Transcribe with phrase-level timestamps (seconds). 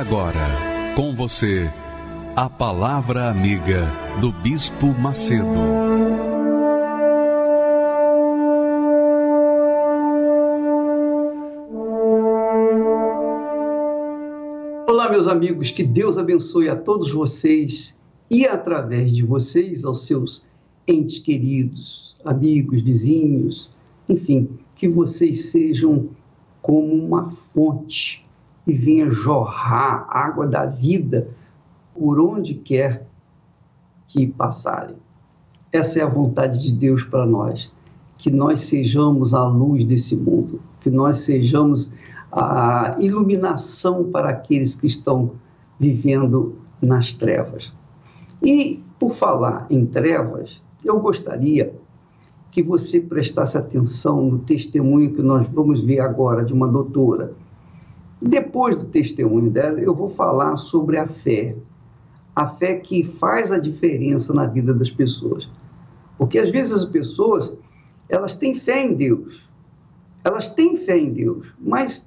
[0.00, 0.48] Agora,
[0.96, 1.68] com você,
[2.34, 3.86] a Palavra Amiga
[4.18, 5.44] do Bispo Macedo.
[14.88, 17.94] Olá, meus amigos, que Deus abençoe a todos vocês
[18.30, 20.42] e, através de vocês, aos seus
[20.88, 23.70] entes queridos, amigos, vizinhos,
[24.08, 26.08] enfim, que vocês sejam
[26.62, 28.24] como uma fonte
[28.70, 31.28] e jorrar água da vida
[31.94, 33.06] por onde quer
[34.08, 34.96] que passarem.
[35.72, 37.70] Essa é a vontade de Deus para nós,
[38.18, 41.92] que nós sejamos a luz desse mundo, que nós sejamos
[42.32, 45.32] a iluminação para aqueles que estão
[45.78, 47.72] vivendo nas trevas.
[48.42, 51.74] E, por falar em trevas, eu gostaria
[52.50, 57.32] que você prestasse atenção no testemunho que nós vamos ver agora de uma doutora
[58.20, 61.56] depois do testemunho dela, eu vou falar sobre a fé.
[62.36, 65.48] A fé que faz a diferença na vida das pessoas.
[66.18, 67.52] Porque às vezes as pessoas,
[68.08, 69.48] elas têm fé em Deus.
[70.22, 72.06] Elas têm fé em Deus, mas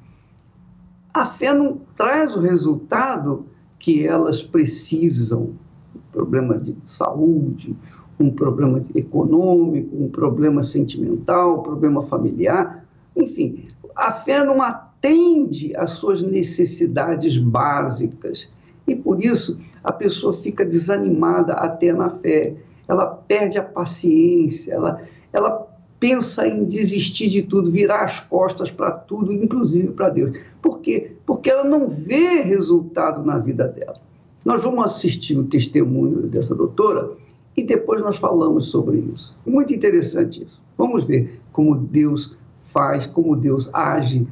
[1.11, 3.47] a fé não traz o resultado
[3.79, 5.55] que elas precisam.
[5.95, 7.75] Um problema de saúde,
[8.19, 14.61] um problema econômico, um problema sentimental, um problema familiar, enfim, a fé não
[15.03, 18.49] atende às suas necessidades básicas.
[18.87, 22.55] E por isso a pessoa fica desanimada até na fé.
[22.87, 25.67] Ela perde a paciência, ela, ela
[25.99, 30.37] pensa em desistir de tudo, virar as costas para tudo, inclusive para Deus.
[30.61, 31.11] Por quê?
[31.25, 33.95] Porque ela não vê resultado na vida dela.
[34.43, 37.11] Nós vamos assistir o testemunho dessa doutora
[37.55, 39.33] e depois nós falamos sobre isso.
[39.45, 40.61] Muito interessante isso.
[40.77, 44.27] Vamos ver como Deus faz, como Deus age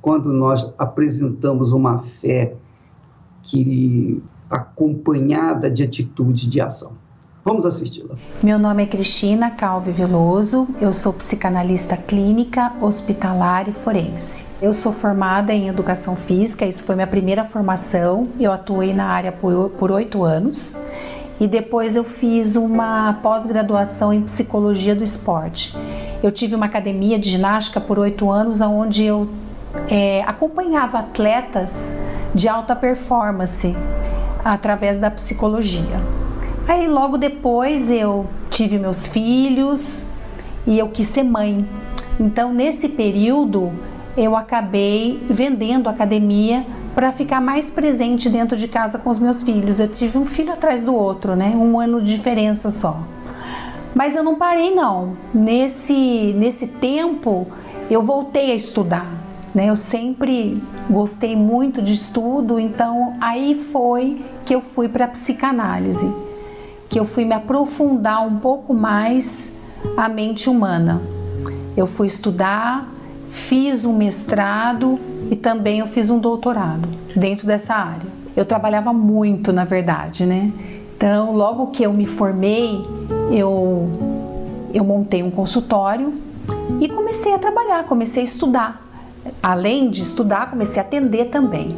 [0.00, 2.54] quando nós apresentamos uma fé
[3.42, 6.92] que acompanhada de atitude de ação.
[7.42, 8.16] Vamos assisti-la.
[8.42, 14.44] Meu nome é Cristina Calvi Veloso, eu sou psicanalista clínica, hospitalar e forense.
[14.60, 19.32] Eu sou formada em educação física, isso foi minha primeira formação, eu atuei na área
[19.32, 20.76] por oito anos
[21.40, 25.74] e depois eu fiz uma pós-graduação em psicologia do esporte.
[26.22, 29.26] Eu tive uma academia de ginástica por oito anos, onde eu
[29.88, 31.96] é, acompanhava atletas
[32.34, 33.74] de alta performance
[34.44, 36.00] através da psicologia.
[36.66, 40.06] Aí logo depois eu tive meus filhos
[40.66, 41.66] e eu quis ser mãe.
[42.18, 43.72] Então nesse período
[44.16, 46.64] eu acabei vendendo a academia
[46.94, 49.80] para ficar mais presente dentro de casa com os meus filhos.
[49.80, 51.50] Eu tive um filho atrás do outro, né?
[51.56, 52.98] Um ano de diferença só.
[53.94, 55.16] Mas eu não parei não.
[55.34, 57.46] Nesse nesse tempo
[57.90, 59.19] eu voltei a estudar.
[59.54, 59.66] Né?
[59.66, 66.12] Eu sempre gostei muito de estudo, então aí foi que eu fui para a psicanálise,
[66.88, 69.52] que eu fui me aprofundar um pouco mais
[69.96, 71.00] a mente humana.
[71.76, 72.88] Eu fui estudar,
[73.30, 74.98] fiz um mestrado
[75.30, 78.20] e também eu fiz um doutorado dentro dessa área.
[78.36, 80.52] Eu trabalhava muito, na verdade, né?
[80.96, 82.84] Então, logo que eu me formei,
[83.30, 83.88] eu
[84.72, 86.14] eu montei um consultório
[86.80, 88.89] e comecei a trabalhar, comecei a estudar
[89.42, 91.76] além de estudar, comecei a atender também.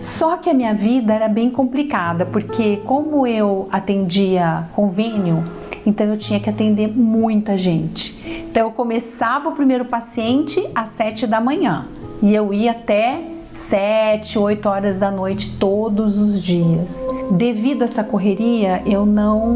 [0.00, 5.44] Só que a minha vida era bem complicada, porque como eu atendia convênio,
[5.84, 8.46] então eu tinha que atender muita gente.
[8.50, 11.86] Então eu começava o primeiro paciente às sete da manhã
[12.22, 13.20] e eu ia até
[13.50, 17.04] sete, oito horas da noite todos os dias.
[17.32, 19.46] Devido a essa correria, eu não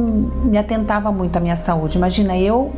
[0.45, 1.97] me atentava muito à minha saúde.
[1.97, 2.73] Imagina eu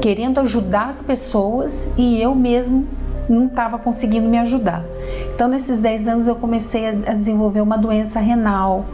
[0.00, 2.86] querendo ajudar as pessoas e eu mesmo
[3.28, 4.84] não estava conseguindo me ajudar.
[5.34, 8.84] Então, nesses 10 anos, eu comecei a desenvolver uma doença renal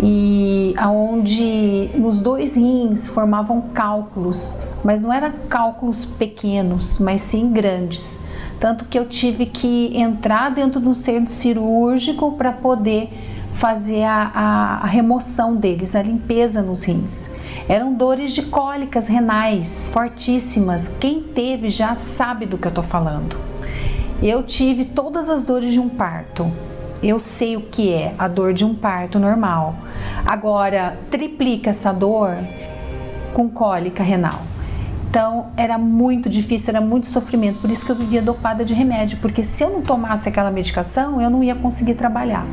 [0.00, 8.18] e aonde nos dois rins formavam cálculos, mas não eram cálculos pequenos, mas sim grandes.
[8.60, 13.10] Tanto que eu tive que entrar dentro do centro cirúrgico para poder
[13.54, 17.30] fazer a, a, a, remoção deles, a limpeza nos rins.
[17.68, 20.88] Eram dores de cólicas renais fortíssimas.
[21.00, 23.55] Quem teve já sabe do que eu estou falando.
[24.22, 26.50] Eu tive todas as dores de um parto.
[27.02, 29.74] Eu sei o que é a dor de um parto normal.
[30.24, 32.38] Agora, triplica essa dor
[33.34, 34.40] com cólica renal.
[35.10, 37.60] Então era muito difícil, era muito sofrimento.
[37.60, 41.20] Por isso que eu vivia dopada de remédio, porque se eu não tomasse aquela medicação,
[41.20, 42.46] eu não ia conseguir trabalhar.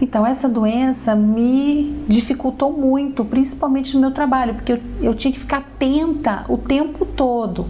[0.00, 5.38] Então essa doença me dificultou muito, principalmente no meu trabalho, porque eu, eu tinha que
[5.38, 7.66] ficar atenta o tempo todo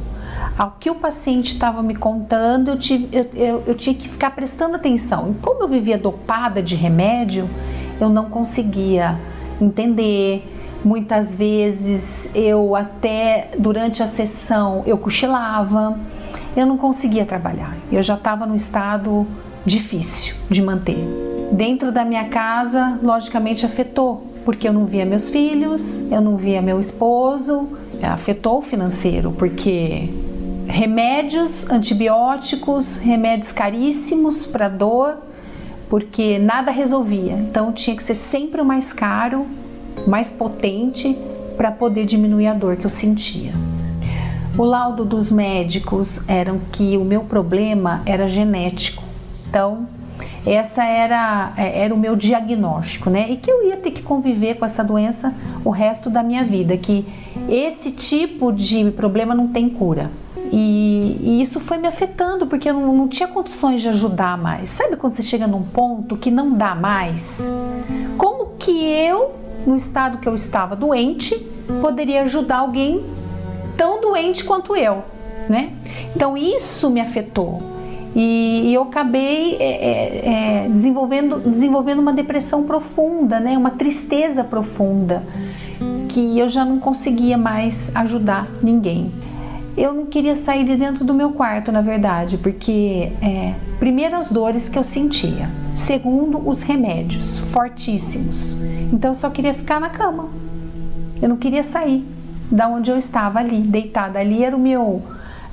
[0.56, 4.30] ao que o paciente estava me contando, eu, tive, eu, eu, eu tinha que ficar
[4.32, 5.30] prestando atenção.
[5.30, 7.48] E como eu vivia dopada de remédio,
[8.00, 9.18] eu não conseguia
[9.60, 10.48] entender.
[10.84, 15.96] Muitas vezes eu até durante a sessão eu cochilava,
[16.56, 17.76] eu não conseguia trabalhar.
[17.90, 19.26] Eu já estava no estado
[19.64, 20.98] difícil de manter.
[21.52, 26.60] Dentro da minha casa, logicamente afetou, porque eu não via meus filhos, eu não via
[26.60, 27.68] meu esposo,
[28.02, 30.08] afetou o financeiro, porque
[30.66, 35.18] remédios, antibióticos, remédios caríssimos para dor,
[35.88, 37.32] porque nada resolvia.
[37.32, 39.46] Então tinha que ser sempre o mais caro,
[40.06, 41.16] mais potente
[41.56, 43.52] para poder diminuir a dor que eu sentia.
[44.56, 49.02] O laudo dos médicos era que o meu problema era genético.
[49.48, 49.86] Então,
[50.44, 53.30] essa era, é, era o meu diagnóstico, né?
[53.30, 56.76] E que eu ia ter que conviver com essa doença o resto da minha vida,
[56.76, 57.06] que
[57.48, 60.10] esse tipo de problema não tem cura.
[60.52, 64.68] E, e, isso foi me afetando, porque eu não, não, tinha condições de ajudar mais.
[64.68, 67.42] Sabe quando você chega num ponto que não dá mais?
[68.18, 69.32] Como que eu,
[69.66, 71.34] no estado que eu estava doente,
[71.80, 73.02] poderia ajudar alguém
[73.78, 75.02] tão doente quanto eu,
[75.48, 75.72] né?
[76.14, 77.62] Então isso me afetou.
[78.14, 83.56] E, e eu acabei é, é, é desenvolvendo, desenvolvendo uma depressão profunda, né?
[83.56, 85.22] uma tristeza profunda,
[86.10, 89.10] que eu já não conseguia mais ajudar ninguém
[89.76, 94.28] eu não queria sair de dentro do meu quarto, na verdade, porque é, primeiro as
[94.28, 98.56] dores que eu sentia, segundo os remédios fortíssimos.
[98.92, 100.28] Então eu só queria ficar na cama.
[101.20, 102.04] Eu não queria sair
[102.50, 104.18] da onde eu estava ali, deitada.
[104.18, 105.02] Ali era o meu,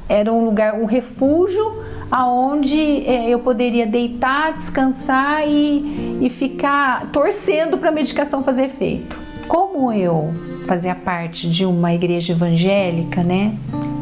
[0.09, 7.77] era um lugar, um refúgio aonde é, eu poderia deitar, descansar e, e ficar torcendo
[7.77, 9.17] para a medicação fazer efeito.
[9.47, 10.33] Como eu
[10.67, 13.55] fazia parte de uma igreja evangélica, né?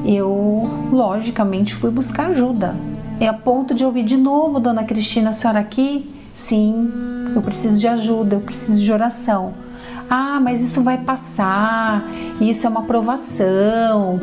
[0.08, 2.74] Eu logicamente fui buscar ajuda.
[3.20, 6.10] É a ponto de ouvir de novo, dona Cristina, a senhora aqui?
[6.34, 6.90] Sim,
[7.36, 9.54] eu preciso de ajuda, eu preciso de oração.
[10.10, 12.04] Ah, mas isso vai passar,
[12.40, 14.20] isso é uma provação.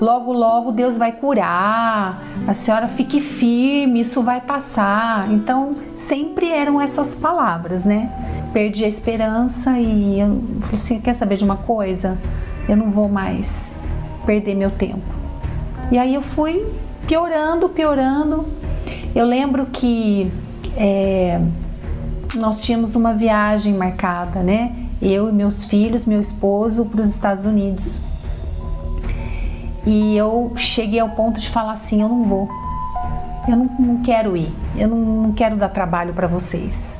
[0.00, 2.22] Logo, logo Deus vai curar.
[2.46, 5.30] A senhora fique firme, isso vai passar.
[5.30, 8.10] Então, sempre eram essas palavras, né?
[8.52, 12.16] Perdi a esperança e eu falei assim: quer saber de uma coisa?
[12.68, 13.74] Eu não vou mais
[14.24, 15.17] perder meu tempo.
[15.90, 16.66] E aí eu fui
[17.06, 18.46] piorando, piorando.
[19.14, 20.30] Eu lembro que
[20.76, 21.40] é,
[22.36, 24.74] nós tínhamos uma viagem marcada, né?
[25.00, 28.00] Eu e meus filhos, meu esposo, para os Estados Unidos.
[29.86, 32.48] E eu cheguei ao ponto de falar assim: eu não vou,
[33.48, 36.97] eu não, não quero ir, eu não, não quero dar trabalho para vocês.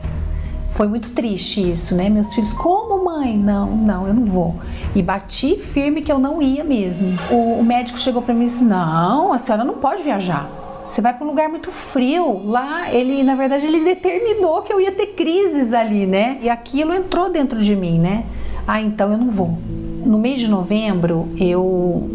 [0.78, 2.08] Foi muito triste isso, né?
[2.08, 3.36] Meus filhos, como mãe?
[3.36, 4.54] Não, não, eu não vou.
[4.94, 7.18] E bati firme que eu não ia mesmo.
[7.32, 10.48] O, o médico chegou para mim e disse: Não, a senhora não pode viajar.
[10.86, 12.42] Você vai para um lugar muito frio.
[12.44, 16.38] Lá, ele, na verdade, ele determinou que eu ia ter crises ali, né?
[16.40, 18.24] E aquilo entrou dentro de mim, né?
[18.64, 19.58] Ah, então eu não vou.
[20.06, 22.08] No mês de novembro, eu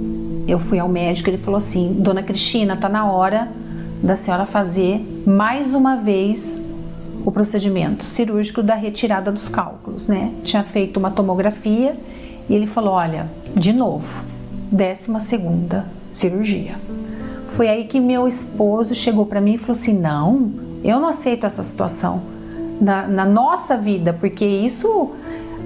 [0.48, 3.50] eu fui ao médico, ele falou assim: "Dona Cristina, tá na hora
[4.02, 6.64] da senhora fazer mais uma vez
[7.25, 10.32] o procedimento cirúrgico da retirada dos cálculos, né?
[10.44, 11.96] Tinha feito uma tomografia
[12.50, 14.24] e ele falou: olha, de novo,
[14.72, 16.75] décima segunda cirurgia.
[17.56, 20.51] Foi aí que meu esposo chegou para mim e falou assim: não,
[20.84, 22.22] eu não aceito essa situação
[22.82, 25.12] na, na nossa vida, porque isso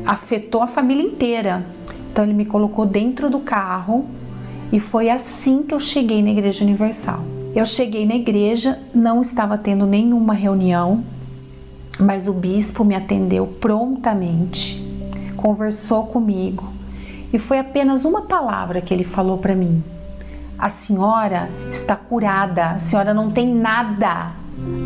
[0.05, 1.65] afetou a família inteira.
[2.11, 4.05] Então ele me colocou dentro do carro
[4.71, 7.19] e foi assim que eu cheguei na Igreja Universal.
[7.55, 11.03] Eu cheguei na igreja, não estava tendo nenhuma reunião,
[11.99, 14.83] mas o bispo me atendeu prontamente,
[15.35, 16.77] conversou comigo
[17.31, 19.83] e foi apenas uma palavra que ele falou para mim:
[20.57, 24.31] A senhora está curada, a senhora não tem nada,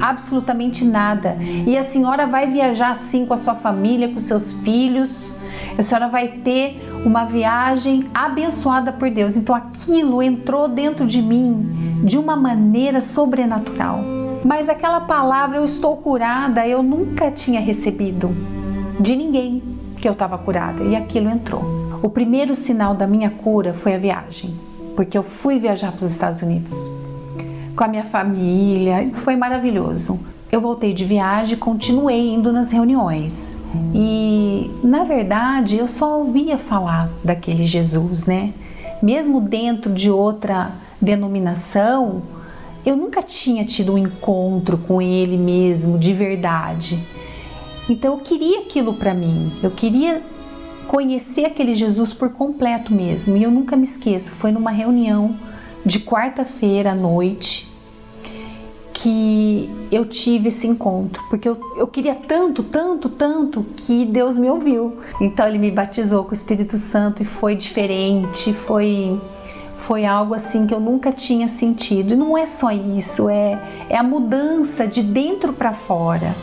[0.01, 5.35] absolutamente nada, e a senhora vai viajar assim com a sua família, com seus filhos.
[5.77, 9.37] A senhora vai ter uma viagem abençoada por Deus.
[9.37, 13.99] Então aquilo entrou dentro de mim de uma maneira sobrenatural.
[14.43, 18.35] Mas aquela palavra, eu estou curada, eu nunca tinha recebido
[18.99, 19.61] de ninguém
[19.97, 21.63] que eu estava curada e aquilo entrou.
[22.01, 24.53] O primeiro sinal da minha cura foi a viagem,
[24.95, 26.73] porque eu fui viajar para os Estados Unidos.
[27.75, 29.09] com a minha família.
[29.13, 30.19] Foi maravilhoso.
[30.51, 33.55] Eu voltei de viagem e continuei indo nas reuniões.
[33.93, 38.53] E, na verdade, eu só ouvia falar daquele Jesus, né?
[39.01, 42.21] Mesmo dentro de outra denominação,
[42.85, 46.99] eu nunca tinha tido um encontro com ele mesmo, de verdade.
[47.89, 49.51] Então eu queria aquilo para mim.
[49.61, 50.21] Eu queria
[50.87, 53.37] conhecer aquele Jesus por completo mesmo.
[53.37, 55.35] E eu nunca me esqueço, foi numa reunião
[55.85, 57.71] de quarta-feira à noite
[58.93, 64.47] que eu tive esse encontro, porque eu, eu queria tanto, tanto, tanto que Deus me
[64.47, 64.99] ouviu.
[65.19, 69.19] Então ele me batizou com o Espírito Santo e foi diferente, foi
[69.81, 72.13] foi algo assim que eu nunca tinha sentido.
[72.13, 73.57] E não é só isso, é,
[73.89, 76.33] é a mudança de dentro para fora.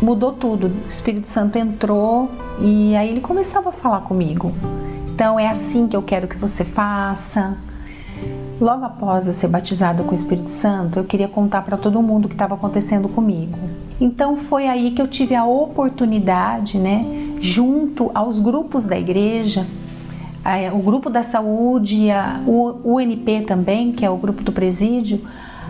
[0.00, 0.66] Mudou tudo.
[0.86, 4.52] O Espírito Santo entrou e aí ele começava a falar comigo.
[5.14, 7.56] Então é assim que eu quero que você faça.
[8.60, 12.26] Logo após eu ser batizada com o Espírito Santo, eu queria contar para todo mundo
[12.26, 13.58] o que estava acontecendo comigo.
[14.00, 17.04] Então foi aí que eu tive a oportunidade, né,
[17.40, 19.66] junto aos grupos da igreja,
[20.72, 25.20] o grupo da saúde, a, UNP também, que é o grupo do presídio,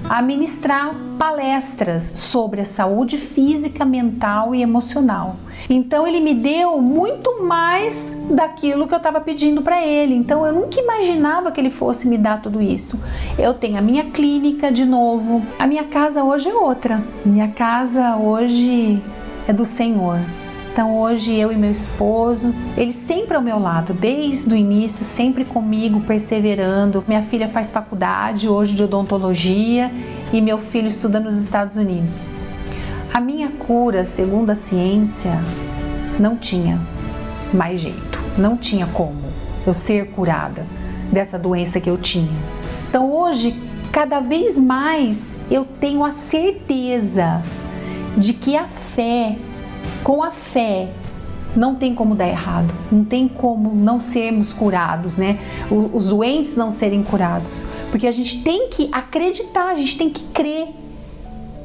[0.08, 5.36] a ministrar palestras sobre a saúde física, mental e emocional.
[5.68, 10.14] Então ele me deu muito mais daquilo que eu estava pedindo para ele.
[10.14, 13.00] Então eu nunca imaginava que ele fosse me dar tudo isso.
[13.38, 15.42] Eu tenho a minha clínica de novo.
[15.58, 17.02] A minha casa hoje é outra.
[17.24, 19.00] Minha casa hoje
[19.48, 20.18] é do Senhor.
[20.74, 25.44] Então hoje eu e meu esposo, ele sempre ao meu lado, desde o início, sempre
[25.44, 27.04] comigo, perseverando.
[27.06, 29.88] Minha filha faz faculdade hoje de odontologia
[30.32, 32.28] e meu filho estuda nos Estados Unidos.
[33.12, 35.40] A minha cura, segundo a ciência,
[36.18, 36.80] não tinha
[37.52, 39.22] mais jeito, não tinha como
[39.64, 40.66] eu ser curada
[41.12, 42.36] dessa doença que eu tinha.
[42.88, 43.54] Então hoje,
[43.92, 47.40] cada vez mais eu tenho a certeza
[48.16, 49.38] de que a fé
[50.02, 50.88] com a fé,
[51.56, 55.38] não tem como dar errado, não tem como não sermos curados, né?
[55.70, 60.22] Os doentes não serem curados, porque a gente tem que acreditar, a gente tem que
[60.32, 60.68] crer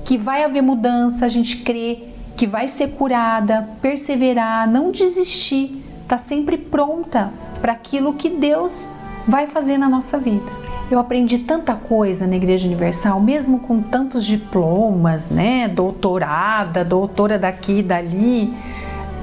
[0.05, 2.03] que vai haver mudança, a gente crê
[2.35, 8.89] que vai ser curada, perseverar, não desistir, tá sempre pronta para aquilo que Deus
[9.27, 10.68] vai fazer na nossa vida.
[10.91, 15.67] Eu aprendi tanta coisa na Igreja Universal, mesmo com tantos diplomas, né?
[15.67, 18.51] Doutorada, doutora daqui e dali.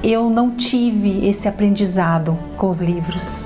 [0.01, 3.45] Eu não tive esse aprendizado com os livros.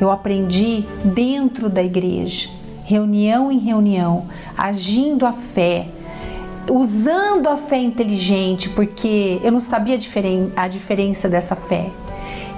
[0.00, 2.50] Eu aprendi dentro da igreja,
[2.84, 4.24] reunião em reunião,
[4.58, 5.86] agindo a fé,
[6.68, 9.96] usando a fé inteligente, porque eu não sabia
[10.56, 11.88] a diferença dessa fé.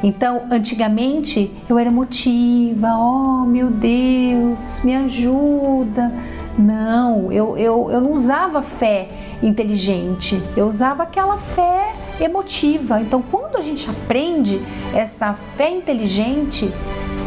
[0.03, 6.13] Então, antigamente eu era emotiva, oh meu Deus, me ajuda.
[6.59, 9.09] Não, eu, eu, eu não usava fé
[9.43, 13.01] inteligente, eu usava aquela fé emotiva.
[13.01, 14.61] Então, quando a gente aprende
[14.95, 16.71] essa fé inteligente,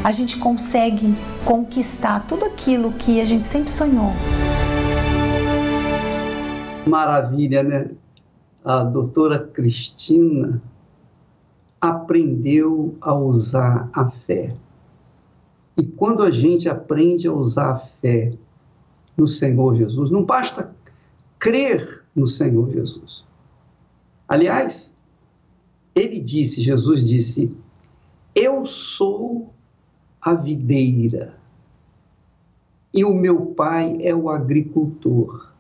[0.04, 1.14] a gente consegue
[1.46, 4.12] conquistar tudo aquilo que a gente sempre sonhou.
[6.88, 7.90] Maravilha, né?
[8.64, 10.62] A doutora Cristina
[11.82, 14.56] aprendeu a usar a fé.
[15.78, 18.34] E quando a gente aprende a usar a fé
[19.16, 20.76] no Senhor Jesus, não basta
[21.38, 23.24] crer no Senhor Jesus.
[24.28, 24.94] Aliás,
[25.96, 27.56] ele disse, Jesus disse:
[28.36, 29.54] Eu sou
[30.22, 31.40] a videira
[32.94, 35.52] e o meu pai é o agricultor.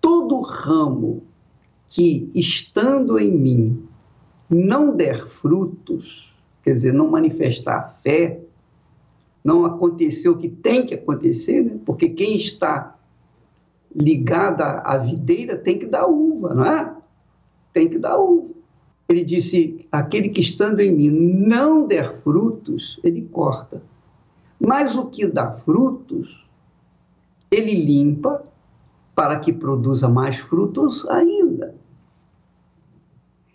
[0.00, 1.22] Todo ramo
[1.88, 3.88] que, estando em mim,
[4.52, 6.30] não der frutos,
[6.62, 8.40] quer dizer, não manifestar fé,
[9.42, 11.78] não acontecer o que tem que acontecer, né?
[11.84, 12.96] porque quem está
[13.94, 16.94] ligado à videira tem que dar uva, não é?
[17.72, 18.50] Tem que dar uva.
[19.08, 23.82] Ele disse: aquele que estando em mim não der frutos, ele corta.
[24.58, 26.46] Mas o que dá frutos,
[27.50, 28.44] ele limpa
[29.14, 31.74] para que produza mais frutos ainda.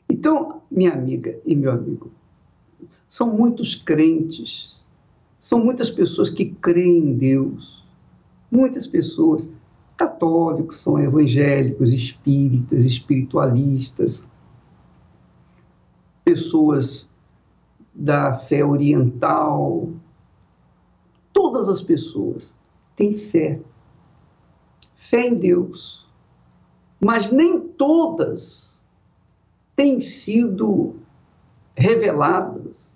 [0.10, 2.12] Então, minha amiga e meu amigo,
[3.08, 4.76] são muitos crentes,
[5.40, 7.84] são muitas pessoas que creem em Deus,
[8.52, 9.50] muitas pessoas
[9.96, 14.26] católicos, são evangélicos, espíritas, espiritualistas,
[16.24, 17.10] pessoas
[17.94, 19.90] da fé oriental,
[21.34, 22.54] todas as pessoas
[22.96, 23.60] têm fé,
[24.96, 26.06] fé em Deus,
[27.00, 28.77] mas nem todas
[29.78, 30.96] têm sido
[31.76, 32.92] reveladas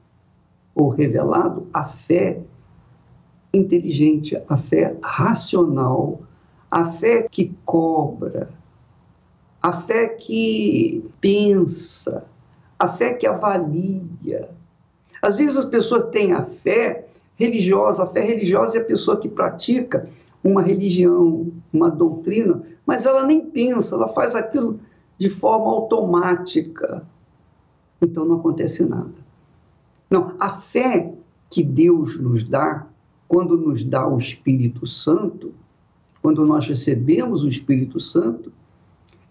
[0.74, 2.42] ou revelado a fé
[3.54, 6.22] inteligente, a fé racional,
[6.72, 8.50] a fé que cobra,
[9.62, 12.26] a fé que pensa,
[12.80, 14.50] a fé que avalia.
[15.22, 19.30] Às vezes as pessoas têm a fé religiosa, a fé religiosa é a pessoa que
[19.30, 20.10] pratica
[20.44, 24.80] uma religião, uma doutrina, mas ela nem pensa, ela faz aquilo
[25.22, 27.06] de forma automática.
[28.02, 29.14] Então não acontece nada.
[30.10, 31.14] Não, a fé
[31.48, 32.88] que Deus nos dá,
[33.28, 35.54] quando nos dá o Espírito Santo,
[36.24, 38.52] quando nós recebemos o Espírito Santo,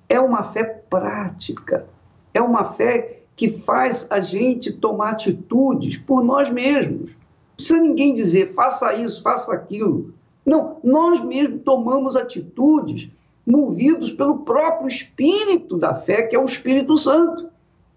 [0.09, 1.88] é uma fé prática,
[2.32, 7.11] é uma fé que faz a gente tomar atitudes por nós mesmos.
[7.11, 10.14] Não precisa ninguém dizer, faça isso, faça aquilo.
[10.47, 13.11] Não, nós mesmos tomamos atitudes
[13.50, 17.49] movidos pelo próprio Espírito da fé, que é o Espírito Santo,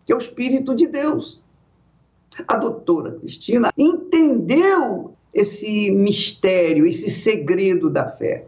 [0.05, 1.41] que é o Espírito de Deus.
[2.47, 8.45] A doutora Cristina entendeu esse mistério, esse segredo da fé.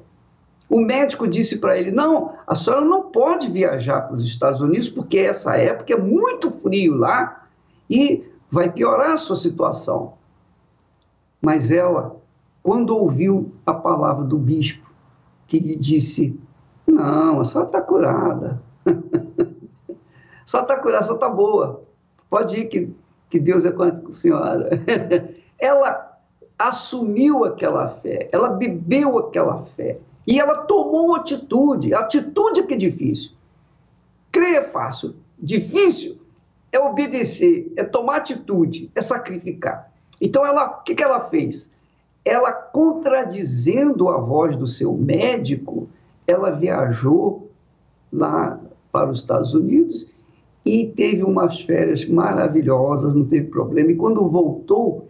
[0.70, 4.90] O médico disse para ele: Não, a senhora não pode viajar para os Estados Unidos
[4.90, 7.48] porque essa época é muito frio lá
[7.90, 10.14] e vai piorar a sua situação.
[11.42, 12.20] Mas ela,
[12.64, 14.90] quando ouviu a palavra do bispo,
[15.48, 16.40] que lhe disse:
[16.88, 18.62] Não, a senhora está curada.
[20.46, 21.84] só está curada, só está boa.
[22.30, 22.90] Pode ir, que,
[23.30, 24.70] que Deus é com a senhora.
[25.60, 26.18] ela
[26.58, 31.94] assumiu aquela fé, ela bebeu aquela fé e ela tomou atitude.
[31.94, 33.32] Atitude que é difícil.
[34.32, 35.16] Crer é fácil.
[35.38, 36.18] Difícil
[36.72, 39.92] é obedecer, é tomar atitude, é sacrificar.
[40.20, 41.70] Então, ela, o que, que ela fez?
[42.24, 45.88] Ela, contradizendo a voz do seu médico,
[46.28, 47.50] ela viajou
[48.12, 48.60] lá
[48.92, 50.08] para os Estados Unidos
[50.66, 53.92] e teve umas férias maravilhosas, não teve problema.
[53.92, 55.08] E quando voltou,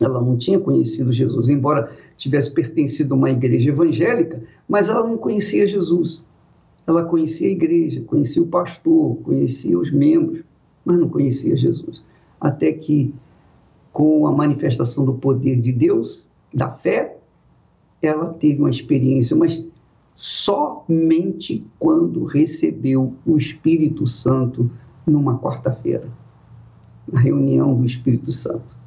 [0.00, 5.16] ela não tinha conhecido Jesus, embora tivesse pertencido a uma igreja evangélica, mas ela não
[5.16, 6.22] conhecia Jesus.
[6.86, 10.42] Ela conhecia a igreja, conhecia o pastor, conhecia os membros,
[10.84, 12.02] mas não conhecia Jesus.
[12.40, 13.14] Até que,
[13.92, 17.16] com a manifestação do poder de Deus, da fé,
[18.00, 19.62] ela teve uma experiência, mas
[20.20, 24.70] somente quando recebeu o Espírito Santo
[25.06, 26.08] numa quarta-feira,
[27.10, 28.78] na reunião do Espírito Santo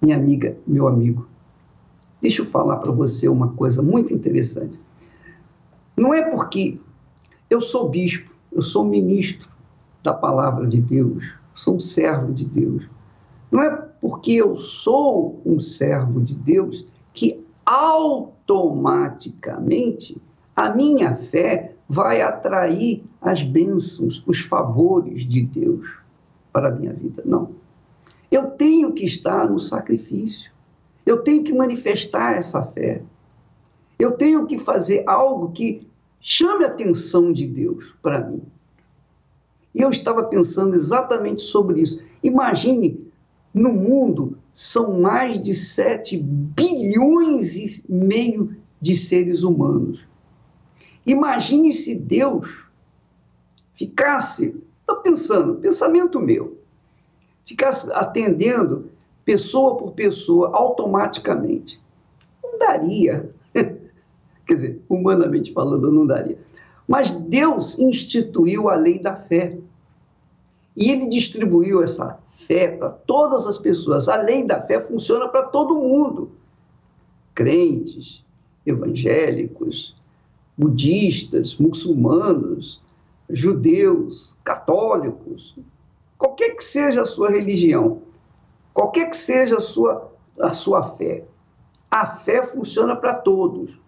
[0.00, 1.26] minha amiga, meu amigo,
[2.20, 4.78] deixa eu falar para você uma coisa muito interessante.
[5.96, 6.78] Não é porque
[7.50, 9.48] eu sou bispo, eu sou ministro
[10.02, 12.88] da palavra de Deus, sou um servo de Deus.
[13.50, 13.68] Não é
[14.00, 20.22] porque eu sou um servo de Deus que automaticamente
[20.58, 25.88] a minha fé vai atrair as bênçãos, os favores de Deus
[26.52, 27.22] para a minha vida.
[27.24, 27.52] Não.
[28.28, 30.50] Eu tenho que estar no sacrifício.
[31.06, 33.02] Eu tenho que manifestar essa fé.
[34.00, 35.86] Eu tenho que fazer algo que
[36.20, 38.42] chame a atenção de Deus para mim.
[39.72, 42.02] E eu estava pensando exatamente sobre isso.
[42.20, 43.00] Imagine,
[43.54, 50.08] no mundo são mais de 7 bilhões e meio de seres humanos.
[51.08, 52.66] Imagine se Deus
[53.72, 56.58] ficasse, estou pensando, pensamento meu,
[57.46, 58.90] ficar atendendo
[59.24, 61.80] pessoa por pessoa automaticamente.
[62.44, 63.30] Não daria.
[64.46, 66.38] Quer dizer, humanamente falando, não daria.
[66.86, 69.56] Mas Deus instituiu a lei da fé.
[70.76, 74.10] E ele distribuiu essa fé para todas as pessoas.
[74.10, 76.32] A lei da fé funciona para todo mundo.
[77.34, 78.22] Crentes,
[78.66, 79.97] evangélicos,
[80.58, 82.82] budistas, muçulmanos,
[83.30, 85.56] judeus, católicos,
[86.16, 88.02] qualquer que seja a sua religião,
[88.74, 91.24] qualquer que seja a sua, a sua fé,
[91.88, 93.78] a fé funciona para todos.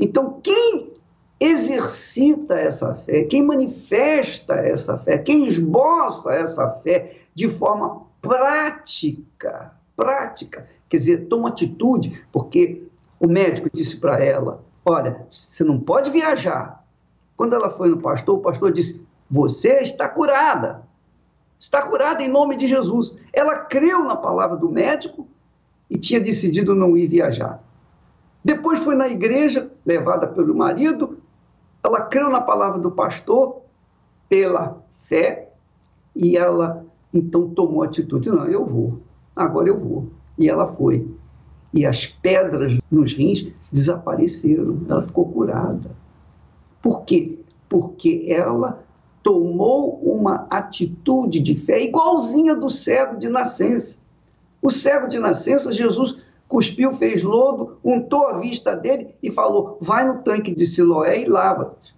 [0.00, 0.92] Então, quem
[1.38, 10.66] exercita essa fé, quem manifesta essa fé, quem esboça essa fé de forma prática, prática,
[10.88, 12.82] quer dizer, toma atitude, porque
[13.20, 16.84] o médico disse para ela: Olha, você não pode viajar.
[17.36, 20.86] Quando ela foi no pastor, o pastor disse: Você está curada
[21.58, 23.16] está curada em nome de Jesus.
[23.32, 25.26] Ela creu na palavra do médico
[25.88, 27.62] e tinha decidido não ir viajar.
[28.44, 31.18] Depois foi na igreja, levada pelo marido,
[31.82, 33.62] ela creu na palavra do pastor
[34.28, 35.50] pela fé
[36.14, 39.00] e ela então tomou atitude: não, eu vou,
[39.34, 40.10] agora eu vou.
[40.38, 41.15] E ela foi.
[41.72, 45.90] E as pedras nos rins desapareceram, ela ficou curada.
[46.80, 47.38] Por quê?
[47.68, 48.84] Porque ela
[49.22, 53.98] tomou uma atitude de fé igualzinha do cego de nascença.
[54.62, 56.16] O cego de nascença, Jesus
[56.48, 61.28] cuspiu, fez lodo, untou a vista dele e falou: Vai no tanque de Siloé e
[61.28, 61.94] lava-te.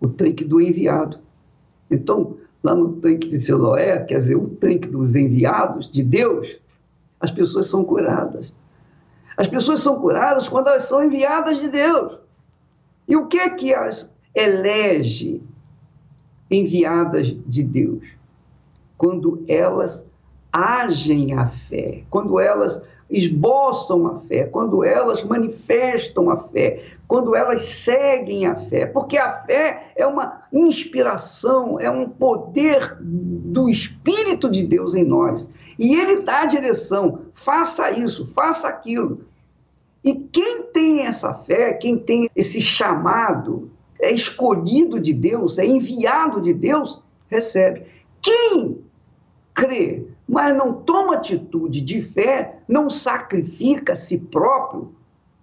[0.00, 1.20] O tanque do enviado.
[1.88, 6.48] Então, lá no tanque de Siloé, quer dizer, o tanque dos enviados de Deus,
[7.20, 8.52] as pessoas são curadas.
[9.36, 12.18] As pessoas são curadas quando elas são enviadas de Deus.
[13.08, 15.42] E o que é que as elege
[16.50, 18.04] enviadas de Deus?
[18.96, 20.06] Quando elas
[20.52, 22.80] agem a fé, quando elas
[23.12, 29.30] esboçam a fé, quando elas manifestam a fé, quando elas seguem a fé, porque a
[29.42, 35.48] fé é uma inspiração, é um poder do Espírito de Deus em nós.
[35.78, 39.20] E ele dá a direção, faça isso, faça aquilo.
[40.02, 43.70] E quem tem essa fé, quem tem esse chamado,
[44.00, 47.82] é escolhido de Deus, é enviado de Deus, recebe.
[48.20, 48.78] Quem
[49.54, 54.94] crê, mas não toma atitude de fé, não sacrifica a si próprio,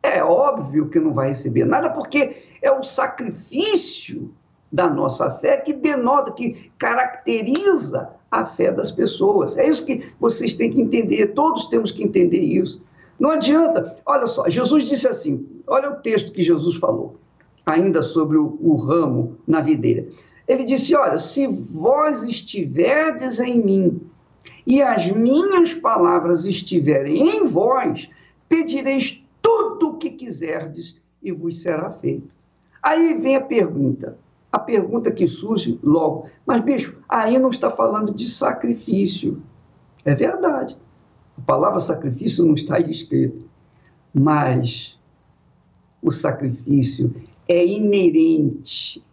[0.02, 4.34] é óbvio que não vai receber nada, porque é o sacrifício
[4.72, 9.56] da nossa fé que denota, que caracteriza a fé das pessoas.
[9.58, 12.82] É isso que vocês têm que entender, todos temos que entender isso.
[13.20, 13.96] Não adianta.
[14.04, 17.16] Olha só, Jesus disse assim: olha o texto que Jesus falou,
[17.64, 20.08] ainda sobre o, o ramo na videira.
[20.48, 24.09] Ele disse: Olha, se vós estiverdes em mim
[24.70, 28.08] e as minhas palavras estiverem em vós,
[28.48, 32.30] pedireis tudo o que quiserdes e vos será feito.
[32.82, 34.16] Aí vem a pergunta,
[34.52, 39.42] a pergunta que surge logo: Mas, bicho, aí não está falando de sacrifício.
[40.06, 40.78] É verdade.
[41.36, 43.44] A palavra sacrifício não está aí escrita,
[44.14, 44.96] mas
[46.00, 47.16] o sacrifício
[47.48, 49.04] é inerente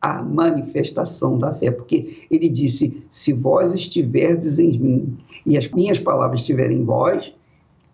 [0.00, 5.98] à manifestação da fé, porque ele disse: Se vós estiverdes em mim e as minhas
[5.98, 7.32] palavras estiverem em vós,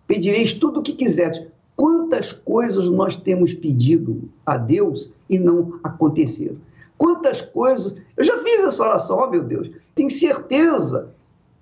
[0.07, 1.45] pedireis tudo o que quiserdes.
[1.75, 6.57] Quantas coisas nós temos pedido a Deus e não aconteceram?
[6.97, 7.95] Quantas coisas.
[8.17, 11.11] Eu já fiz essa oração, oh meu Deus, tenho certeza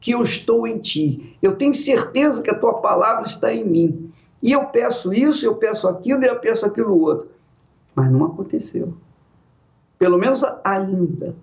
[0.00, 1.36] que eu estou em ti.
[1.42, 4.12] Eu tenho certeza que a tua palavra está em mim.
[4.42, 7.28] E eu peço isso, eu peço aquilo e eu peço aquilo outro.
[7.94, 8.92] Mas não aconteceu.
[10.04, 11.34] Pelo menos ainda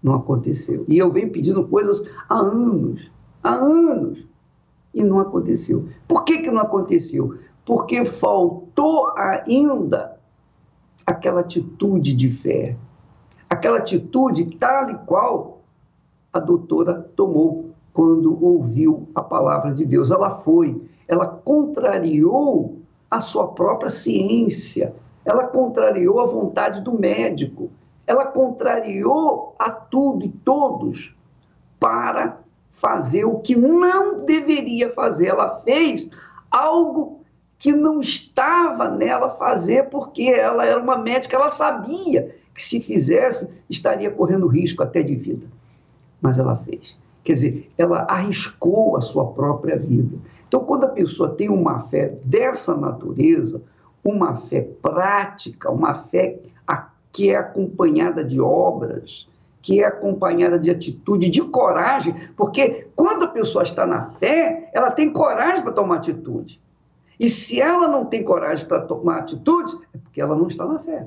[0.00, 0.84] não aconteceu.
[0.86, 3.10] E eu venho pedindo coisas há anos,
[3.42, 4.24] há anos,
[4.94, 5.88] e não aconteceu.
[6.06, 7.36] Por que, que não aconteceu?
[7.66, 10.16] Porque faltou ainda
[11.04, 12.76] aquela atitude de fé,
[13.50, 15.62] aquela atitude tal e qual
[16.32, 20.12] a doutora tomou quando ouviu a palavra de Deus.
[20.12, 22.78] Ela foi, ela contrariou
[23.10, 27.72] a sua própria ciência, ela contrariou a vontade do médico,
[28.06, 31.14] ela contrariou a tudo e todos
[31.80, 32.38] para
[32.72, 35.28] fazer o que não deveria fazer.
[35.28, 36.10] Ela fez
[36.50, 37.20] algo
[37.58, 43.48] que não estava nela fazer, porque ela era uma médica, ela sabia que se fizesse
[43.70, 45.46] estaria correndo risco até de vida.
[46.20, 46.96] Mas ela fez.
[47.22, 50.18] Quer dizer, ela arriscou a sua própria vida.
[50.46, 53.62] Então, quando a pessoa tem uma fé dessa natureza,
[54.04, 56.38] uma fé prática, uma fé
[57.14, 59.28] que é acompanhada de obras,
[59.62, 64.90] que é acompanhada de atitude, de coragem, porque quando a pessoa está na fé, ela
[64.90, 66.60] tem coragem para tomar atitude.
[67.18, 70.80] E se ela não tem coragem para tomar atitude, é porque ela não está na
[70.80, 71.06] fé.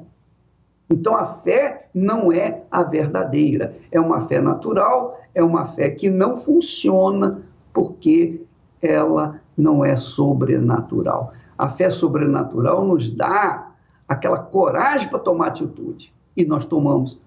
[0.89, 6.10] Então a fé não é a verdadeira, é uma fé natural, é uma fé que
[6.10, 7.41] não funciona
[7.74, 8.41] porque
[8.82, 11.34] ela não é sobrenatural.
[11.58, 13.66] A fé sobrenatural nos dá
[14.08, 17.20] aquela coragem para tomar atitude e nós tomamos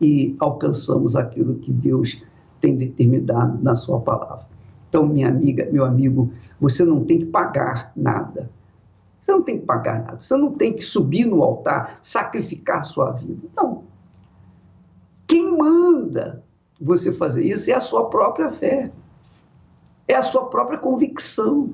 [0.00, 2.22] e alcançamos aquilo que Deus
[2.60, 4.46] tem determinado na sua palavra.
[4.88, 8.50] Então, minha amiga, meu amigo, você não tem que pagar nada.
[9.20, 10.18] Você não tem que pagar nada.
[10.22, 13.48] Você não tem que subir no altar, sacrificar a sua vida.
[13.56, 13.84] Não.
[15.26, 16.42] Quem manda
[16.80, 18.90] você fazer isso é a sua própria fé.
[20.06, 21.70] É a sua própria convicção.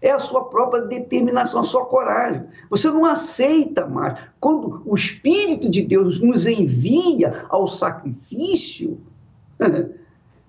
[0.00, 2.44] É a sua própria determinação, a sua coragem.
[2.70, 4.20] Você não aceita mais.
[4.38, 9.00] Quando o Espírito de Deus nos envia ao sacrifício,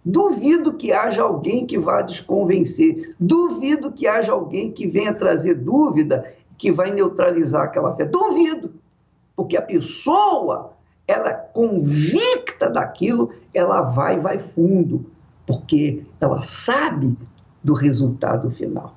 [0.10, 3.14] Duvido que haja alguém que vá desconvencer.
[3.20, 8.06] Duvido que haja alguém que venha trazer dúvida que vai neutralizar aquela fé.
[8.06, 8.72] Duvido.
[9.36, 10.72] Porque a pessoa,
[11.06, 15.06] ela é convicta daquilo, ela vai, vai fundo.
[15.46, 17.18] Porque ela sabe
[17.62, 18.96] do resultado final.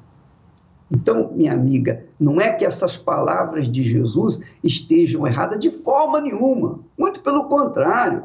[0.90, 6.80] Então, minha amiga, não é que essas palavras de Jesus estejam erradas de forma nenhuma.
[6.98, 8.24] Muito pelo contrário.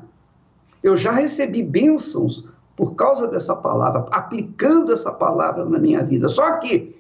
[0.82, 6.28] Eu já recebi bênçãos por causa dessa palavra, aplicando essa palavra na minha vida.
[6.28, 6.96] Só que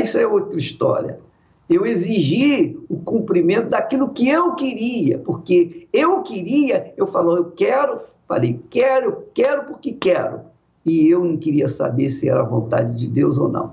[0.00, 1.20] isso é outra história.
[1.68, 7.98] Eu exigi o cumprimento daquilo que eu queria, porque eu queria, eu falo, eu quero,
[8.28, 10.40] falei, quero, quero porque quero.
[10.84, 13.72] E eu não queria saber se era a vontade de Deus ou não.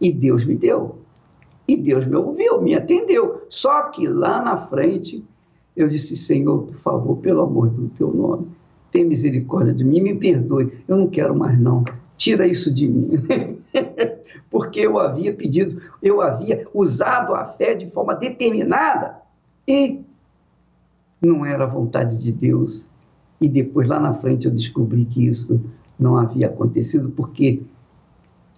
[0.00, 0.98] E Deus me deu.
[1.68, 3.42] E Deus me ouviu, me atendeu.
[3.48, 5.24] Só que lá na frente,
[5.76, 8.48] eu disse, Senhor, por favor, pelo amor do teu nome,
[8.90, 10.72] tem misericórdia de mim, me perdoe.
[10.88, 11.84] Eu não quero mais não.
[12.16, 13.10] Tira isso de mim.
[14.50, 19.20] Porque eu havia pedido, eu havia usado a fé de forma determinada
[19.66, 20.00] e
[21.20, 22.88] não era a vontade de Deus.
[23.40, 25.60] E depois, lá na frente, eu descobri que isso
[25.98, 27.62] não havia acontecido, porque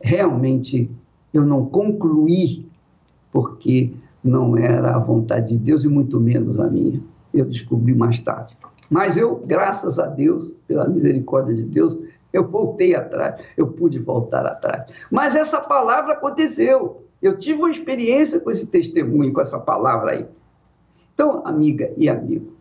[0.00, 0.90] realmente
[1.32, 2.66] eu não concluí,
[3.30, 3.92] porque
[4.22, 7.00] não era a vontade de Deus e muito menos a minha.
[7.32, 8.56] Eu descobri mais tarde.
[8.90, 11.96] Mas eu, graças a Deus, pela misericórdia de Deus,
[12.32, 14.84] eu voltei atrás, eu pude voltar atrás.
[15.10, 17.02] Mas essa palavra aconteceu.
[17.20, 20.26] Eu tive uma experiência com esse testemunho, com essa palavra aí.
[21.14, 22.52] Então, amiga e amigo,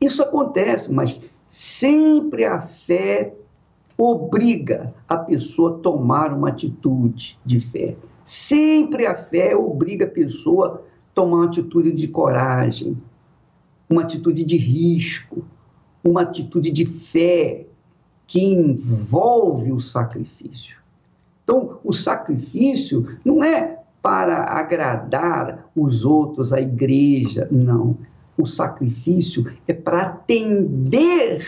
[0.00, 3.34] isso acontece, mas sempre a fé
[3.98, 7.96] obriga a pessoa a tomar uma atitude de fé.
[8.24, 12.96] Sempre a fé obriga a pessoa a tomar uma atitude de coragem,
[13.88, 15.44] uma atitude de risco,
[16.04, 17.66] uma atitude de fé
[18.26, 20.76] que envolve o sacrifício.
[21.44, 27.96] Então, o sacrifício não é para agradar os outros, a igreja, não.
[28.36, 31.46] O sacrifício é para atender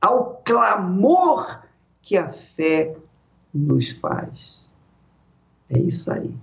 [0.00, 1.62] ao clamor
[2.02, 2.96] que a fé
[3.52, 4.62] nos faz.
[5.68, 6.34] É isso aí.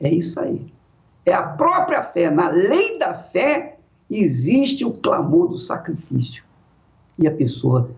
[0.00, 0.72] É isso aí.
[1.24, 2.30] É a própria fé.
[2.30, 3.78] Na lei da fé
[4.10, 6.44] existe o clamor do sacrifício.
[7.18, 7.90] E a pessoa,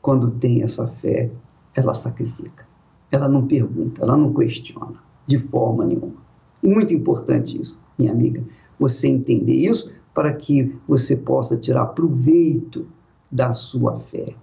[0.00, 1.30] quando tem essa fé,
[1.74, 2.66] ela sacrifica.
[3.10, 4.94] Ela não pergunta, ela não questiona,
[5.26, 6.14] de forma nenhuma.
[6.62, 8.42] Muito importante isso, minha amiga,
[8.78, 12.86] você entender isso para que você possa tirar proveito
[13.30, 14.34] da sua fé.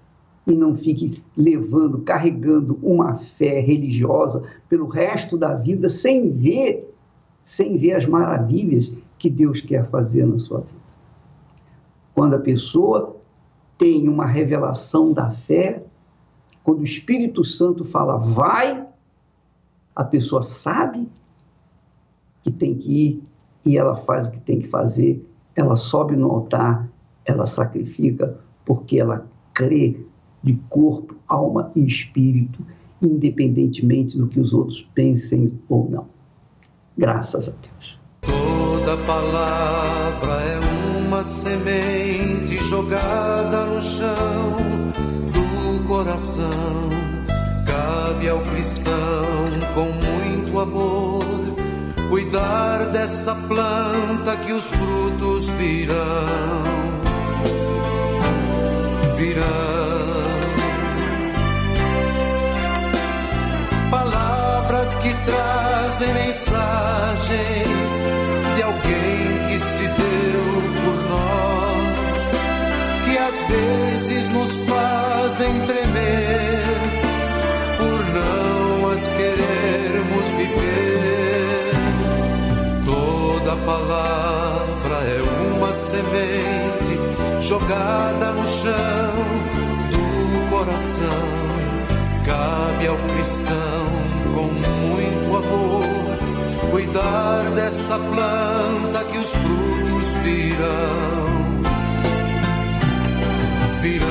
[0.46, 6.94] E não fique levando, carregando uma fé religiosa pelo resto da vida sem ver,
[7.44, 10.78] sem ver as maravilhas que Deus quer fazer na sua vida.
[12.16, 13.18] Quando a pessoa
[13.78, 15.84] tem uma revelação da fé,
[16.64, 18.88] quando o Espírito Santo fala vai,
[19.96, 21.08] a pessoa sabe
[22.42, 23.24] que tem que ir
[23.66, 26.88] e ela faz o que tem que fazer, ela sobe no altar,
[27.26, 29.96] ela sacrifica porque ela crê
[30.44, 32.60] de corpo, alma e espírito,
[33.02, 36.06] independentemente do que os outros pensem ou não.
[36.98, 37.98] Graças a Deus.
[38.22, 44.58] Toda palavra é uma semente jogada no chão
[45.32, 46.90] do coração.
[47.66, 48.94] Cabe ao cristão
[49.74, 51.24] com muito amor
[52.10, 56.87] cuidar dessa planta que os frutos virão
[65.28, 67.90] trazem mensagens
[68.56, 70.44] de alguém que se deu
[70.84, 72.32] por nós,
[73.06, 76.78] que às vezes nos fazem tremer
[77.78, 81.72] por não as querermos viver.
[82.86, 85.22] Toda palavra é
[85.54, 86.98] uma semente
[87.42, 89.14] jogada no chão
[89.92, 91.67] do coração.
[92.28, 93.88] Cabe ao cristão
[94.36, 96.18] com muito amor
[96.70, 101.58] cuidar dessa planta que os frutos virão.
[103.82, 104.08] Virão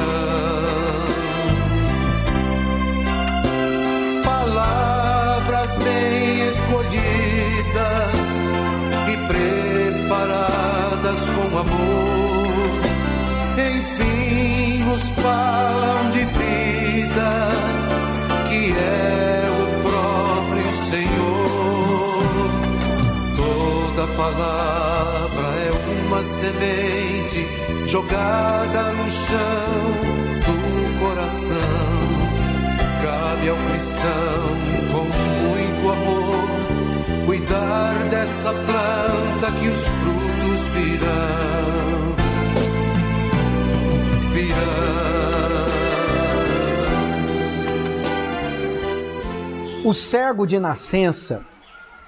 [4.24, 8.30] palavras bem escolhidas
[9.12, 9.16] e
[9.98, 12.26] preparadas com amor
[13.58, 17.30] enfim nos falam de vida,
[18.72, 22.24] é o próprio Senhor.
[23.36, 25.72] Toda palavra é
[26.06, 27.48] uma semente
[27.86, 29.92] jogada no chão
[30.46, 31.56] do coração.
[33.02, 34.56] Cabe ao cristão
[34.92, 35.04] com
[35.42, 42.25] muito amor cuidar dessa planta que os frutos virão
[49.86, 51.46] o cego de nascença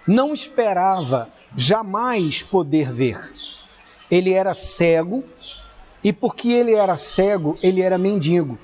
[0.04, 3.32] não esperava jamais poder ver.
[4.10, 5.22] Ele era cego
[6.02, 8.58] e porque ele era cego, ele era mendigo.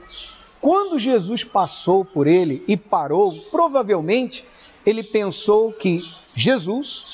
[0.61, 4.45] Quando Jesus passou por ele e parou, provavelmente
[4.85, 6.03] ele pensou que
[6.35, 7.07] Jesus,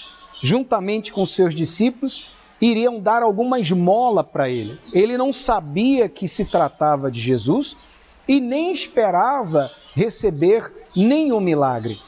[0.42, 2.32] juntamente com seus discípulos,
[2.62, 4.78] iriam dar alguma esmola para ele.
[4.94, 7.76] Ele não sabia que se tratava de Jesus
[8.30, 11.98] e nem esperava receber nenhum milagre.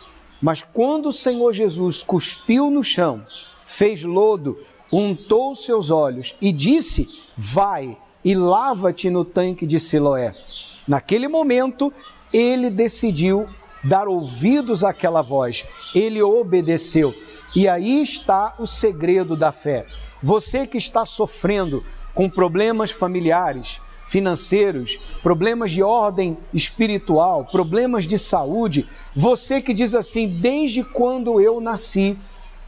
[0.40, 3.24] Mas quando o Senhor Jesus cuspiu no chão,
[3.66, 4.56] fez lodo,
[4.92, 10.32] untou seus olhos e disse: Vai e lava-te no tanque de Siloé.
[10.87, 11.92] Naquele momento,
[12.32, 13.48] ele decidiu
[13.82, 17.12] dar ouvidos àquela voz, ele obedeceu.
[17.56, 19.87] E aí está o segredo da fé.
[20.22, 23.80] Você que está sofrendo com problemas familiares,
[24.12, 31.62] financeiros, problemas de ordem espiritual, problemas de saúde, você que diz assim: desde quando eu
[31.62, 32.18] nasci,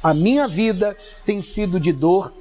[0.02, 2.32] a minha vida tem sido de dor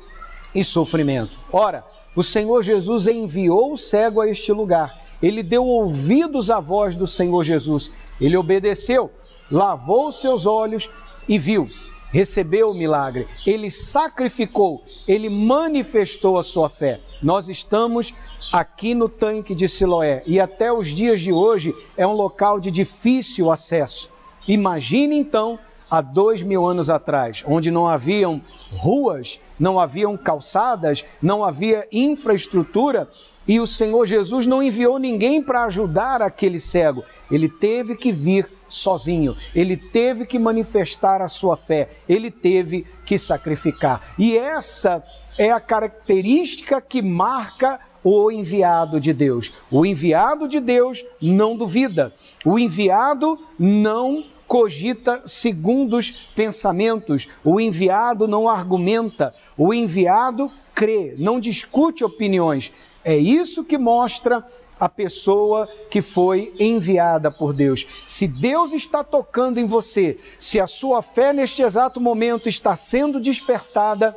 [0.56, 1.38] e sofrimento.
[1.52, 1.84] Ora,
[2.16, 4.98] o Senhor Jesus enviou o cego a este lugar.
[5.22, 7.92] Ele deu ouvidos à voz do Senhor Jesus.
[8.22, 9.12] Ele obedeceu,
[9.52, 10.89] lavou seus olhos
[11.28, 11.68] e viu
[12.13, 17.02] recebeu o milagre, ele sacrificou, ele manifestou a sua fé.
[17.21, 18.13] Nós estamos
[18.52, 22.69] aqui no tanque de Siloé e até os dias de hoje é um local de
[22.69, 24.12] difícil acesso.
[24.47, 25.58] Imagine então
[25.89, 28.39] há dois mil anos atrás, onde não haviam
[28.71, 33.10] ruas, não haviam calçadas, não havia infraestrutura
[33.47, 37.04] e o Senhor Jesus não enviou ninguém para ajudar aquele cego.
[37.32, 43.20] Ele teve que vir sozinho, ele teve que manifestar a sua fé, ele teve que
[43.20, 44.16] sacrificar.
[44.18, 45.04] E essa
[45.38, 49.54] é a característica que marca o enviado de Deus.
[49.72, 58.50] O enviado de Deus não duvida, o enviado não cogita segundos pensamentos, o enviado não
[58.50, 62.72] argumenta, o enviado crê, não discute opiniões.
[63.06, 64.44] É isso que mostra
[64.84, 67.88] a pessoa que foi enviada por Deus.
[68.04, 73.17] Se Deus está tocando em você, se a sua fé neste exato momento está sendo
[73.17, 74.13] despertada,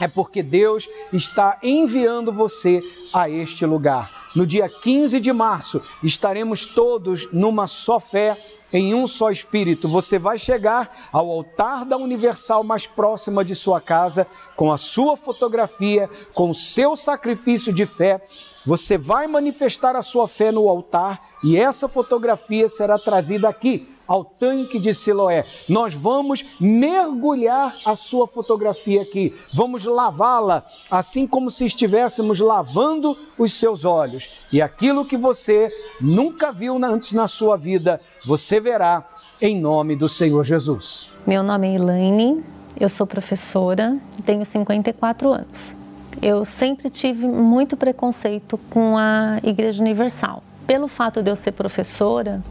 [0.00, 4.28] é porque Deus está enviando você a este lugar.
[4.34, 8.36] No dia 15 de março, estaremos todos numa só fé,
[8.72, 9.88] em um só espírito.
[9.88, 14.26] Você vai chegar ao altar da Universal mais próxima de sua casa,
[14.56, 18.20] com a sua fotografia, com o seu sacrifício de fé
[18.64, 24.24] você vai manifestar a sua fé no altar e essa fotografia será trazida aqui ao
[24.24, 25.44] tanque de Siloé.
[25.68, 33.52] Nós vamos mergulhar a sua fotografia aqui, vamos lavá-la, assim como se estivéssemos lavando os
[33.52, 34.30] seus olhos.
[34.50, 39.06] E aquilo que você nunca viu antes na sua vida, você verá
[39.40, 41.10] em nome do Senhor Jesus.
[41.26, 42.42] Meu nome é Elaine,
[42.80, 45.77] eu sou professora, tenho 54 anos
[46.22, 50.42] eu sempre tive muito preconceito com a Igreja Universal.
[50.66, 52.42] Pelo fato de eu ser professora,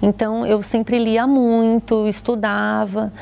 [0.00, 3.12] então eu sempre lia muito, estudava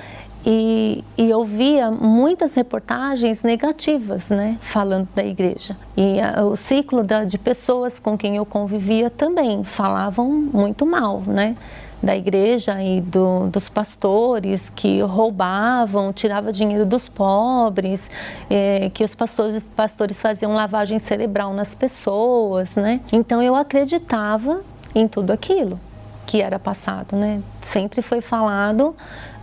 [0.45, 5.77] e, e eu via muitas reportagens negativas, né, falando da igreja.
[5.97, 11.23] E a, o ciclo da, de pessoas com quem eu convivia também falavam muito mal,
[11.27, 11.57] né
[12.03, 18.11] da igreja e do, dos pastores que roubavam, tiravam dinheiro dos pobres,
[18.51, 23.01] é, que os pastores, pastores faziam lavagem cerebral nas pessoas, né?
[23.13, 24.61] Então eu acreditava
[24.95, 25.81] em tudo aquilo
[26.27, 27.41] que era passado, né?
[27.63, 28.95] Sempre foi falado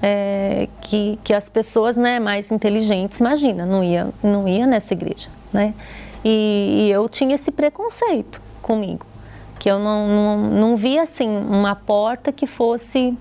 [0.01, 5.29] é, que, que as pessoas, né, mais inteligentes, imagina, não ia, não ia nessa igreja,
[5.51, 5.73] né?
[6.23, 9.12] E, e eu tinha esse preconceito comigo
[9.63, 13.17] que eu não, não, não via assim uma porta que fosse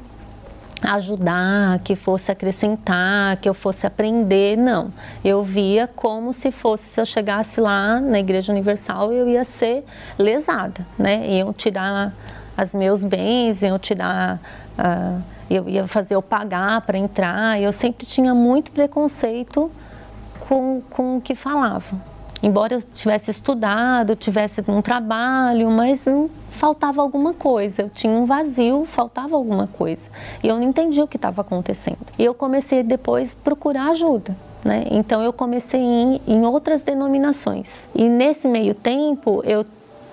[0.83, 4.91] ajudar, que fosse acrescentar, que eu fosse aprender, não.
[5.25, 9.85] Eu via como se fosse, se eu chegasse lá na Igreja Universal, eu ia ser
[10.19, 11.29] lesada, né?
[11.31, 12.13] Iam tirar
[12.61, 14.41] os meus bens, iam tirar,
[14.77, 17.63] uh, eu ia fazer eu pagar para entrar.
[17.63, 19.71] Eu sempre tinha muito preconceito
[20.49, 22.12] com, com o que falavam
[22.43, 27.83] embora eu tivesse estudado, tivesse um trabalho, mas não faltava alguma coisa.
[27.83, 30.09] Eu tinha um vazio, faltava alguma coisa.
[30.43, 31.99] E eu não entendia o que estava acontecendo.
[32.19, 34.37] E eu comecei depois procurar ajuda.
[34.65, 34.85] Né?
[34.91, 37.89] Então eu comecei em, em outras denominações.
[37.95, 39.65] E nesse meio tempo eu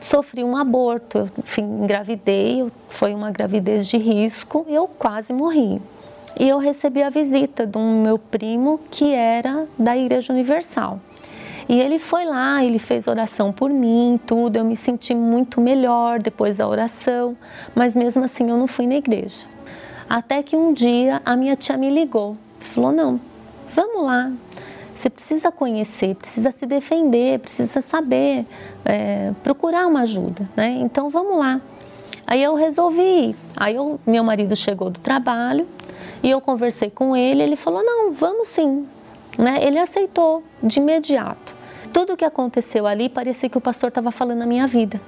[0.01, 5.81] sofri um aborto, eu enfim, engravidei, foi uma gravidez de risco, eu quase morri.
[6.39, 10.99] E eu recebi a visita de um meu primo que era da Igreja Universal.
[11.69, 14.55] E ele foi lá, ele fez oração por mim, tudo.
[14.55, 17.37] Eu me senti muito melhor depois da oração,
[17.75, 19.45] mas mesmo assim eu não fui na igreja.
[20.09, 23.19] Até que um dia a minha tia me ligou, falou: Não,
[23.75, 24.31] vamos lá.
[24.95, 28.47] Você precisa conhecer, precisa se defender, precisa saber,
[28.83, 30.71] é, procurar uma ajuda, né?
[30.81, 31.61] Então vamos lá.
[32.25, 33.35] Aí eu resolvi.
[33.55, 35.67] Aí eu, meu marido chegou do trabalho
[36.23, 38.87] E eu conversei com ele, ele falou: "Não, vamos sim".
[39.37, 39.59] Né?
[39.61, 41.58] Ele aceitou de imediato.
[41.91, 44.99] Tudo o que aconteceu ali parecia que o pastor estava falando na minha vida.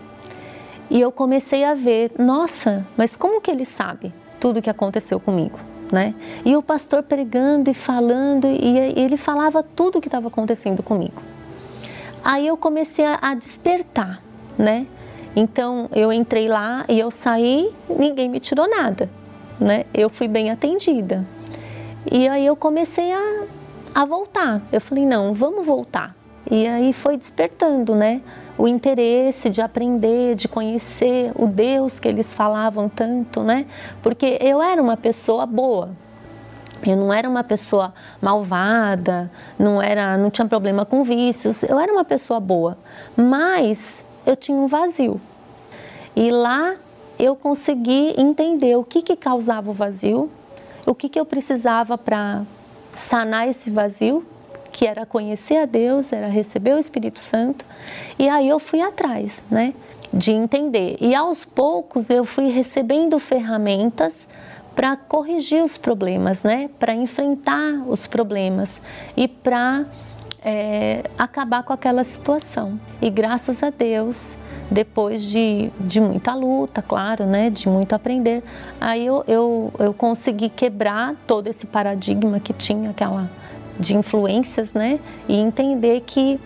[0.89, 5.19] E eu comecei a ver, nossa, mas como que ele sabe tudo o que aconteceu
[5.19, 5.57] comigo?
[5.91, 6.15] Né?
[6.45, 11.21] E o pastor pregando e falando, e ele falava tudo o que estava acontecendo comigo.
[12.23, 14.21] Aí eu comecei a despertar,
[14.57, 14.85] né?
[15.35, 19.09] Então eu entrei lá e eu saí, ninguém me tirou nada,
[19.59, 19.85] né?
[19.93, 21.25] Eu fui bem atendida.
[22.11, 23.43] E aí eu comecei a,
[23.95, 24.61] a voltar.
[24.71, 26.15] Eu falei, não, vamos voltar.
[26.49, 28.21] E aí foi despertando, né?
[28.57, 33.65] O interesse de aprender, de conhecer o Deus que eles falavam tanto, né?
[34.01, 35.89] Porque eu era uma pessoa boa.
[36.85, 41.61] Eu não era uma pessoa malvada, não era, não tinha problema com vícios.
[41.63, 42.77] Eu era uma pessoa boa,
[43.15, 45.21] mas eu tinha um vazio.
[46.15, 46.75] E lá
[47.19, 50.29] eu consegui entender o que que causava o vazio,
[50.85, 52.41] o que que eu precisava para
[52.93, 54.25] sanar esse vazio
[54.71, 57.65] que era conhecer a Deus, era receber o Espírito Santo.
[58.17, 59.73] E aí eu fui atrás, né,
[60.13, 60.97] de entender.
[60.99, 64.25] E aos poucos eu fui recebendo ferramentas
[64.75, 68.79] para corrigir os problemas, né, para enfrentar os problemas
[69.17, 69.85] e para
[70.43, 72.79] é, acabar com aquela situação.
[73.01, 74.35] E graças a Deus,
[74.69, 78.41] depois de, de muita luta, claro, né, de muito aprender,
[78.79, 83.29] aí eu, eu, eu consegui quebrar todo esse paradigma que tinha aquela
[83.81, 84.99] de influências, né?
[85.27, 86.39] E entender que,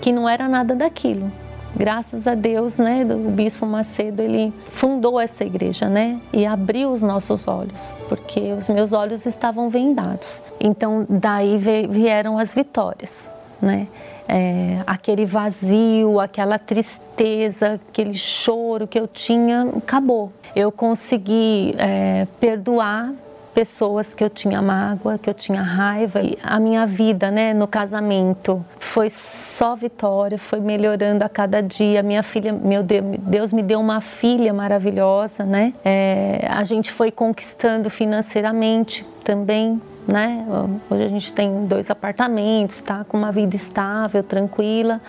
[0.00, 1.30] que não era nada daquilo.
[1.76, 6.20] Graças a Deus, né, o bispo Macedo, ele fundou essa igreja, né?
[6.32, 10.40] E abriu os nossos olhos, porque os meus olhos estavam vendados.
[10.58, 11.56] Então, daí
[11.88, 13.28] vieram as vitórias,
[13.62, 13.86] né?
[14.28, 20.32] É, aquele vazio, aquela tristeza, aquele choro que eu tinha, acabou.
[20.54, 23.12] Eu consegui é, perdoar
[23.54, 26.20] pessoas que eu tinha mágoa, que eu tinha raiva.
[26.20, 32.02] E a minha vida, né, no casamento, foi só vitória, foi melhorando a cada dia.
[32.02, 35.72] Minha filha, meu Deus, me deu uma filha maravilhosa, né?
[35.84, 40.44] É, a gente foi conquistando financeiramente também, né?
[40.88, 45.00] Hoje a gente tem dois apartamentos, tá com uma vida estável, tranquila.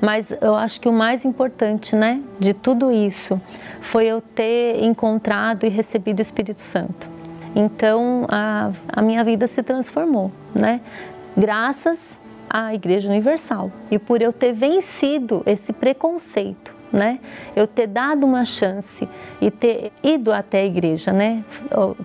[0.00, 3.40] Mas eu acho que o mais importante, né, de tudo isso,
[3.80, 7.17] foi eu ter encontrado e recebido o Espírito Santo
[7.54, 10.80] então a, a minha vida se transformou, né?
[11.36, 12.18] Graças
[12.48, 17.20] à Igreja Universal e por eu ter vencido esse preconceito, né?
[17.54, 19.08] Eu ter dado uma chance
[19.40, 21.44] e ter ido até a igreja, né?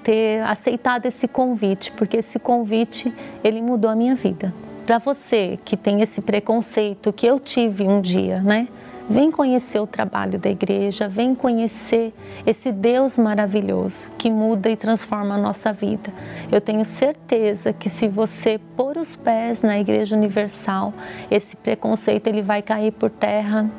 [0.04, 3.14] Ter aceitado esse convite, porque esse convite
[3.44, 4.54] ele mudou a minha vida.
[4.86, 8.68] Para você que tem esse preconceito que eu tive um dia, né?
[9.10, 12.14] Vem conhecer o trabalho da igreja, vem conhecer
[12.46, 16.14] esse Deus maravilhoso que muda e transforma a nossa vida.
[16.50, 20.94] Eu tenho certeza que se você pôr os pés na Igreja Universal,
[21.30, 23.70] esse preconceito ele vai cair por terra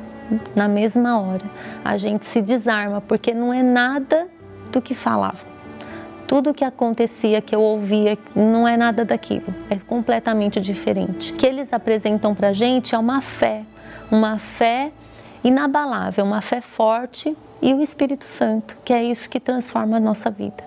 [0.55, 1.45] na mesma hora.
[1.83, 4.27] A gente se desarma porque não é nada
[4.71, 5.55] do que falavam.
[6.27, 9.53] Tudo que acontecia, que eu ouvia, não é nada daquilo.
[9.71, 11.33] É completamente diferente.
[11.33, 13.63] O que eles apresentam para a gente é uma fé,
[14.11, 14.91] uma fé
[15.45, 20.31] inabalável, uma fé forte e o Espírito Santo, que é isso que transforma a nossa
[20.31, 20.63] vida.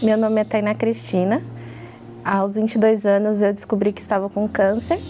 [0.00, 1.42] Meu nome é Tainá Cristina.
[2.24, 5.00] Aos 22 anos eu descobri que estava com câncer.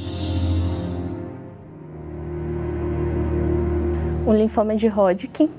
[4.27, 5.51] Um linfoma de Hodgkin.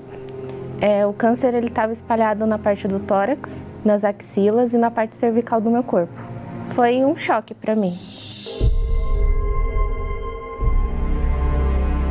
[0.80, 5.14] É, o câncer ele estava espalhado na parte do tórax, nas axilas e na parte
[5.14, 6.37] cervical do meu corpo
[6.72, 7.92] foi um choque para mim.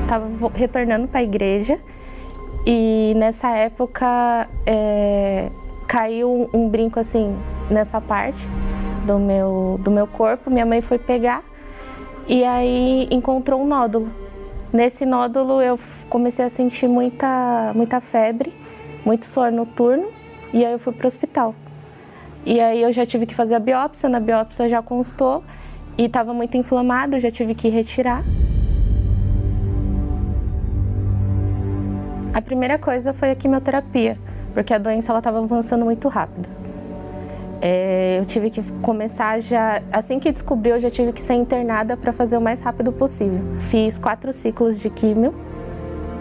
[0.08, 1.80] Tava retornando para a igreja
[2.66, 5.50] e nessa época é,
[5.88, 7.36] caiu um, brinco assim
[7.70, 8.48] nessa parte
[9.06, 10.50] do meu, do meu corpo.
[10.50, 11.44] Minha mãe foi pegar
[12.28, 14.10] e aí encontrou um nódulo.
[14.72, 15.80] Nesse nódulo eu
[16.10, 18.54] comecei a sentir muita, muita febre,
[19.06, 20.08] muito suor noturno
[20.54, 21.56] e aí eu fui para o hospital.
[22.48, 25.44] E aí eu já tive que fazer a biópsia, na biópsia já constou
[25.98, 28.24] e estava muito inflamado, já tive que retirar.
[32.34, 34.18] A primeira coisa foi a quimioterapia,
[34.54, 36.48] porque a doença ela estava avançando muito rápido.
[37.62, 41.98] É, eu tive que começar já, assim que descobri, eu já tive que ser internada
[41.98, 43.44] para fazer o mais rápido possível.
[43.60, 45.36] Fiz quatro ciclos de químio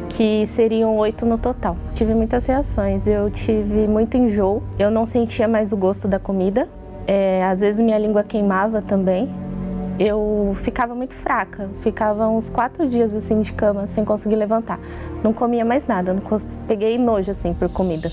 [0.09, 1.77] que seriam oito no total.
[1.95, 6.69] Tive muitas reações, eu tive muito enjoo, eu não sentia mais o gosto da comida,
[7.07, 9.33] é, às vezes minha língua queimava também,
[9.99, 11.71] eu ficava muito fraca.
[11.81, 14.79] Ficava uns quatro dias assim de cama sem conseguir levantar.
[15.23, 16.23] Não comia mais nada, não
[16.67, 18.11] peguei nojo assim por comida.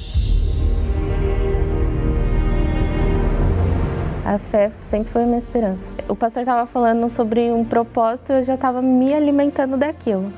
[4.25, 5.93] A fé sempre foi a minha esperança.
[6.07, 10.31] O pastor estava falando sobre um propósito e eu já estava me alimentando daquilo.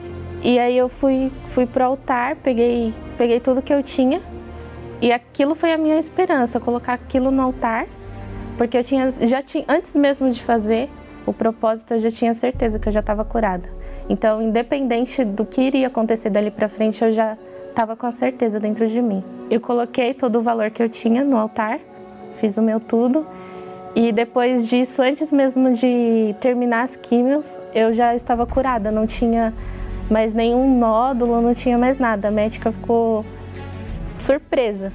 [0.46, 4.22] E aí eu fui, fui para o altar, peguei, peguei tudo que eu tinha
[5.02, 7.88] e aquilo foi a minha esperança, colocar aquilo no altar,
[8.56, 10.88] porque eu tinha, já tinha, antes mesmo de fazer
[11.26, 13.68] o propósito, eu já tinha certeza que eu já estava curada.
[14.08, 17.36] Então, independente do que iria acontecer dali para frente, eu já
[17.68, 19.24] estava com a certeza dentro de mim.
[19.50, 21.80] Eu coloquei todo o valor que eu tinha no altar,
[22.36, 23.26] fiz o meu tudo
[23.96, 29.52] e depois disso, antes mesmo de terminar as químios, eu já estava curada, não tinha
[30.10, 32.28] mais nenhum nódulo, não tinha mais nada.
[32.28, 33.26] A médica ficou
[34.20, 34.92] surpresa,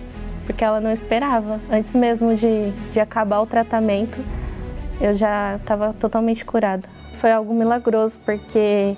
[0.47, 1.61] porque ela não esperava.
[1.71, 4.21] Antes mesmo de, de acabar o tratamento,
[5.01, 6.89] eu já estava totalmente curada.
[7.15, 8.97] Foi algo milagroso, porque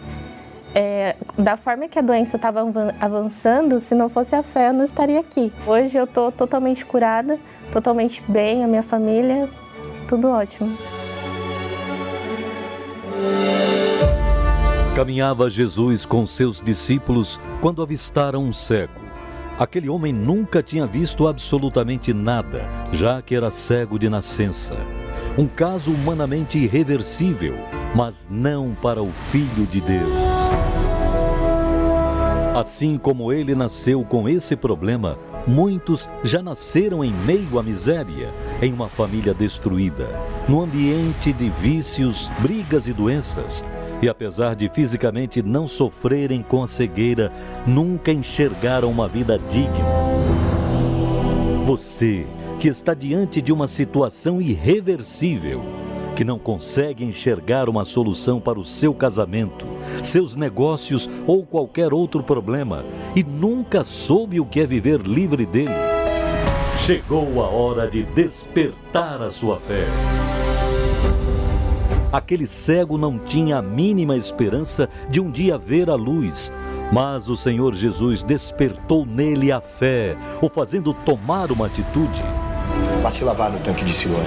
[0.75, 2.61] é, da forma que a doença estava
[3.01, 5.53] avançando, se não fosse a fé, eu não estaria aqui.
[5.67, 7.39] Hoje eu estou totalmente curada,
[7.73, 9.49] totalmente bem, a minha família,
[10.09, 10.77] tudo ótimo.
[14.95, 19.01] Caminhava Jesus com seus discípulos quando avistaram um cego.
[19.59, 24.77] Aquele homem nunca tinha visto absolutamente nada, já que era cego de nascença.
[25.39, 27.55] Um caso humanamente irreversível,
[27.95, 30.13] mas não para o Filho de Deus.
[32.55, 38.31] Assim como ele nasceu com esse problema, Muitos já nasceram em meio à miséria,
[38.61, 40.09] em uma família destruída,
[40.49, 43.65] no ambiente de vícios, brigas e doenças.
[44.03, 47.31] E apesar de fisicamente não sofrerem com a cegueira,
[47.65, 49.87] nunca enxergaram uma vida digna.
[51.65, 52.27] Você,
[52.59, 55.63] que está diante de uma situação irreversível,
[56.17, 59.67] que não consegue enxergar uma solução para o seu casamento,
[60.03, 62.85] seus negócios ou qualquer outro problema
[63.15, 65.71] e nunca soube o que é viver livre dele.
[66.81, 69.87] Chegou a hora de despertar a sua fé.
[72.13, 76.53] Aquele cego não tinha a mínima esperança de um dia ver a luz,
[76.93, 82.23] mas o Senhor Jesus despertou nele a fé, o fazendo tomar uma atitude.
[83.01, 84.27] Vá se lavar no tanque de Siloé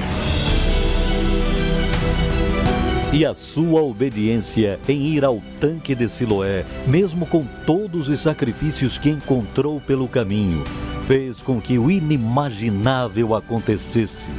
[3.16, 8.98] e a sua obediência em ir ao tanque de Siloé, mesmo com todos os sacrifícios
[8.98, 10.66] que encontrou pelo caminho,
[11.08, 14.30] fez com que o inimaginável acontecesse.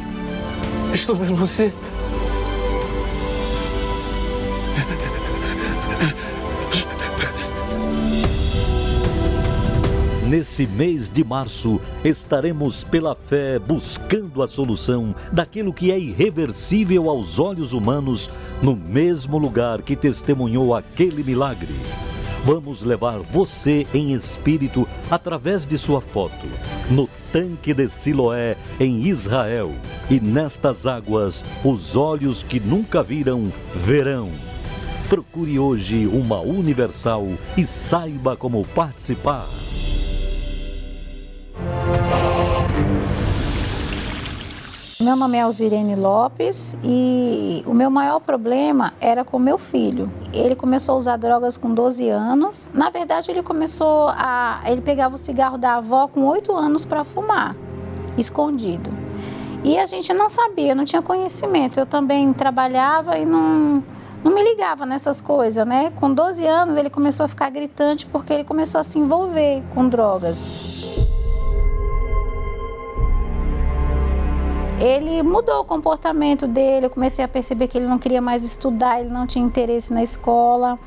[0.93, 1.73] Estou vendo você.
[10.29, 17.39] Nesse mês de março, estaremos pela fé buscando a solução daquilo que é irreversível aos
[17.39, 18.29] olhos humanos,
[18.61, 21.73] no mesmo lugar que testemunhou aquele milagre.
[22.45, 26.47] Vamos levar você em espírito através de sua foto,
[26.91, 29.73] no tanque de Siloé, em Israel.
[30.11, 34.33] E nestas águas, os olhos que nunca viram, verão.
[35.09, 39.47] Procure hoje uma Universal e saiba como participar.
[45.07, 50.11] Meu nome é Alzirene Lopes e o meu maior problema era com meu filho.
[50.33, 52.69] Ele começou a usar drogas com 12 anos.
[52.75, 54.61] Na verdade, ele começou a.
[54.67, 57.55] Ele pegava o cigarro da avó com 8 anos para fumar,
[58.19, 58.91] escondido.
[59.63, 61.79] E a gente não sabia, não tinha conhecimento.
[61.79, 63.85] Eu também trabalhava e não,
[64.25, 65.93] não me ligava nessas coisas, né?
[65.95, 69.89] Com 12 anos, ele começou a ficar gritante porque ele começou a se envolver com
[69.89, 70.86] drogas.
[74.81, 76.87] Ele mudou o comportamento dele.
[76.87, 80.03] Eu comecei a perceber que ele não queria mais estudar, ele não tinha interesse na
[80.03, 80.79] escola.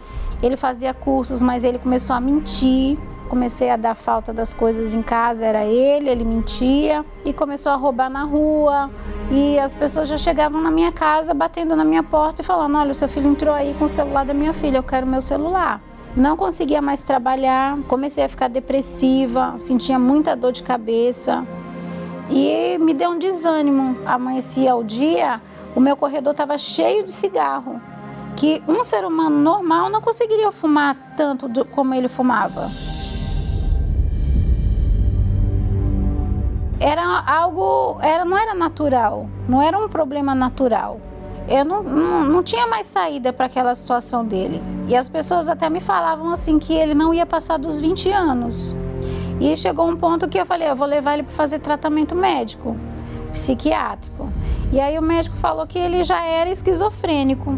[0.42, 2.98] Ele fazia cursos, mas ele começou a mentir.
[3.28, 7.76] Comecei a dar falta das coisas em casa, era ele, ele mentia e começou a
[7.76, 8.90] roubar na rua.
[9.30, 12.92] E as pessoas já chegavam na minha casa, batendo na minha porta e falando: Olha,
[12.92, 15.80] o seu filho entrou aí com o celular da minha filha, eu quero meu celular.
[16.16, 21.46] Não conseguia mais trabalhar, comecei a ficar depressiva, sentia muita dor de cabeça,
[22.30, 23.98] e me deu um desânimo.
[24.06, 25.42] Amanhecia o dia,
[25.76, 27.82] o meu corredor estava cheio de cigarro,
[28.36, 32.70] que um ser humano normal não conseguiria fumar tanto do, como ele fumava.
[36.80, 41.02] Era algo, era, não era natural, não era um problema natural.
[41.50, 44.62] Eu não, não, não tinha mais saída para aquela situação dele.
[44.88, 48.76] E as pessoas até me falavam assim que ele não ia passar dos 20 anos.
[49.40, 52.76] E chegou um ponto que eu falei, eu vou levar ele para fazer tratamento médico,
[53.32, 54.30] psiquiátrico.
[54.72, 57.58] E aí o médico falou que ele já era esquizofrênico.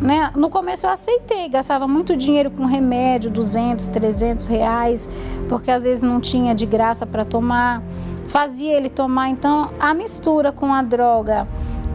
[0.00, 0.30] Né?
[0.36, 5.08] No começo eu aceitei, gastava muito dinheiro com remédio, 200, 300 reais,
[5.48, 7.82] porque às vezes não tinha de graça para tomar.
[8.26, 11.48] Fazia ele tomar, então a mistura com a droga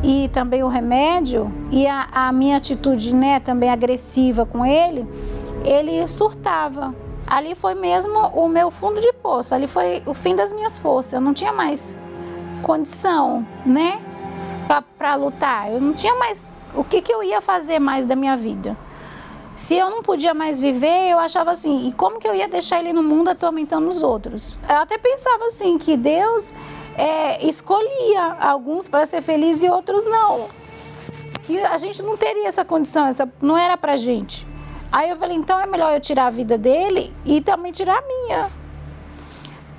[0.04, 5.08] e também o remédio e a, a minha atitude, né, também agressiva com ele,
[5.64, 6.94] ele surtava.
[7.34, 11.14] Ali foi mesmo o meu fundo de poço, ali foi o fim das minhas forças.
[11.14, 11.98] Eu não tinha mais
[12.62, 14.00] condição, né,
[15.00, 15.72] para lutar.
[15.72, 18.78] Eu não tinha mais o que, que eu ia fazer mais da minha vida.
[19.56, 22.78] Se eu não podia mais viver, eu achava assim, e como que eu ia deixar
[22.78, 24.60] ele no mundo atormentando os outros?
[24.70, 26.54] Eu até pensava assim, que Deus
[26.96, 30.50] é, escolhia alguns para ser feliz e outros não.
[31.46, 34.53] Que a gente não teria essa condição, essa não era pra gente.
[34.94, 38.02] Aí eu falei, então é melhor eu tirar a vida dele e também tirar a
[38.04, 38.52] minha.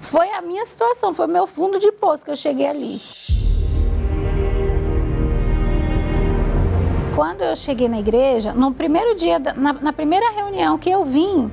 [0.00, 2.96] Foi a minha situação, foi meu fundo de poço que eu cheguei ali.
[7.14, 11.48] Quando eu cheguei na igreja, no primeiro dia, na, na primeira reunião que eu vim,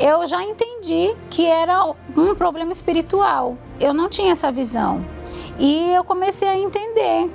[0.00, 1.84] eu já entendi que era
[2.16, 3.58] um problema espiritual.
[3.78, 5.04] Eu não tinha essa visão.
[5.58, 7.30] E eu comecei a entender.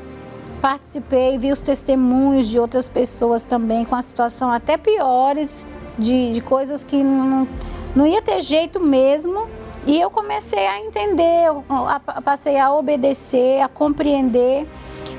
[0.61, 5.65] Participei, vi os testemunhos de outras pessoas também com a situação até piores,
[5.97, 7.47] de, de coisas que não,
[7.95, 9.47] não ia ter jeito mesmo.
[9.87, 11.63] E eu comecei a entender, eu,
[12.23, 14.67] passei a obedecer, a compreender.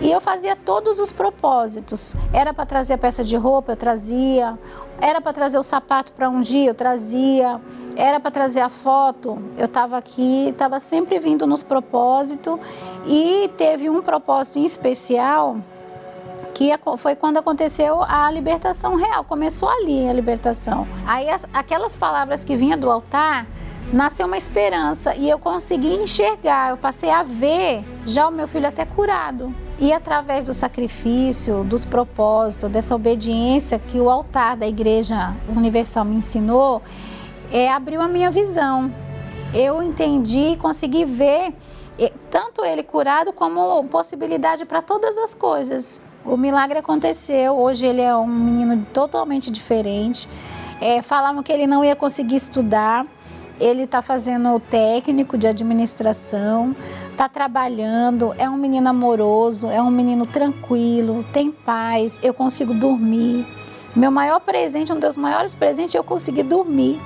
[0.01, 2.14] E eu fazia todos os propósitos.
[2.32, 4.59] Era para trazer a peça de roupa, eu trazia.
[5.01, 7.61] Era para trazer o sapato para um dia, eu trazia.
[7.96, 12.59] Era para trazer a foto, eu estava aqui, estava sempre vindo nos propósitos.
[13.07, 15.59] E teve um propósito em especial
[16.55, 19.24] que foi quando aconteceu a libertação real.
[19.24, 20.86] Começou ali a libertação.
[21.07, 23.46] Aí as, aquelas palavras que vinha do altar
[23.93, 28.68] nasceu uma esperança e eu consegui enxergar, eu passei a ver já o meu filho
[28.68, 29.55] até curado.
[29.78, 36.16] E através do sacrifício, dos propósitos, dessa obediência que o altar da Igreja Universal me
[36.16, 36.83] ensinou,
[37.51, 38.93] é, abriu a minha visão.
[39.55, 41.55] Eu entendi e consegui ver
[42.31, 46.01] tanto ele curado como possibilidade para todas as coisas.
[46.24, 50.28] O milagre aconteceu, hoje ele é um menino totalmente diferente.
[50.81, 53.07] É, falavam que ele não ia conseguir estudar,
[53.61, 56.75] ele está fazendo o técnico de administração,
[57.11, 63.47] está trabalhando, é um menino amoroso, é um menino tranquilo, tem paz, eu consigo dormir.
[63.95, 67.01] Meu maior presente, um dos maiores presentes, eu consegui dormir.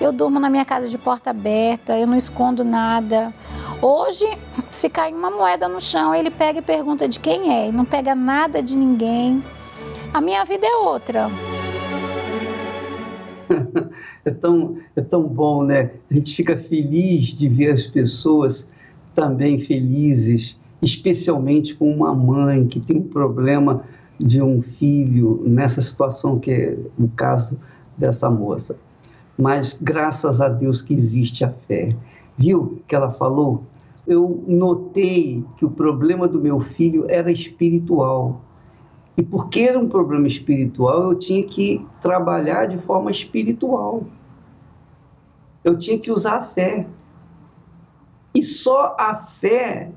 [0.00, 3.34] Eu durmo na minha casa de porta aberta, eu não escondo nada.
[3.82, 4.24] Hoje,
[4.70, 7.84] se cair uma moeda no chão, ele pega e pergunta de quem é, ele não
[7.84, 9.44] pega nada de ninguém.
[10.12, 11.30] A minha vida é outra.
[14.24, 15.90] é tão, é tão bom, né?
[16.10, 18.68] A gente fica feliz de ver as pessoas
[19.14, 23.84] também felizes, especialmente com uma mãe que tem um problema
[24.18, 27.58] de um filho nessa situação que é o caso
[27.96, 28.76] dessa moça.
[29.38, 31.96] Mas graças a Deus que existe a fé.
[32.36, 33.62] Viu que ela falou?
[34.06, 38.42] Eu notei que o problema do meu filho era espiritual.
[39.20, 44.04] E porque era um problema espiritual, eu tinha que trabalhar de forma espiritual.
[45.62, 46.86] Eu tinha que usar a fé.
[48.34, 49.92] E só a fé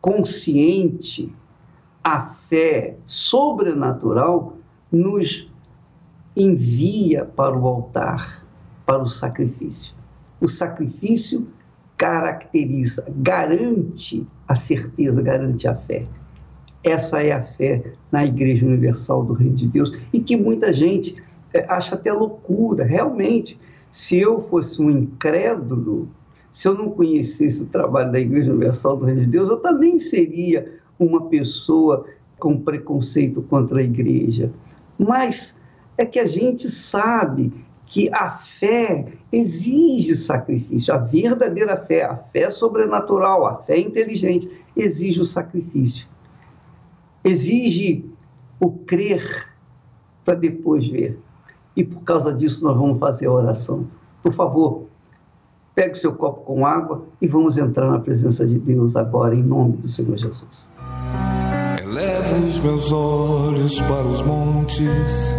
[0.00, 1.32] consciente,
[2.02, 4.56] a fé sobrenatural,
[4.90, 5.48] nos
[6.36, 8.44] envia para o altar,
[8.84, 9.94] para o sacrifício.
[10.40, 11.46] O sacrifício
[11.96, 16.08] caracteriza, garante a certeza, garante a fé.
[16.82, 21.16] Essa é a fé na Igreja Universal do Reino de Deus e que muita gente
[21.52, 22.84] é, acha até loucura.
[22.84, 23.58] Realmente,
[23.90, 26.08] se eu fosse um incrédulo,
[26.52, 29.98] se eu não conhecesse o trabalho da Igreja Universal do Reino de Deus, eu também
[29.98, 32.06] seria uma pessoa
[32.38, 34.52] com preconceito contra a igreja.
[34.96, 35.58] Mas
[35.96, 37.52] é que a gente sabe
[37.86, 40.94] que a fé exige sacrifício.
[40.94, 46.06] A verdadeira fé, a fé sobrenatural, a fé inteligente, exige o sacrifício
[47.24, 48.04] exige
[48.60, 49.48] o crer
[50.24, 51.18] para depois ver.
[51.76, 53.86] E por causa disso nós vamos fazer a oração.
[54.22, 54.86] Por favor,
[55.74, 59.42] pegue o seu copo com água e vamos entrar na presença de Deus agora, em
[59.42, 60.68] nome do Senhor Jesus.
[61.80, 65.34] Elevo os meus olhos para os montes,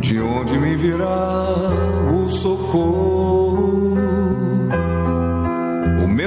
[0.00, 1.46] de onde me virá
[2.12, 3.49] o socorro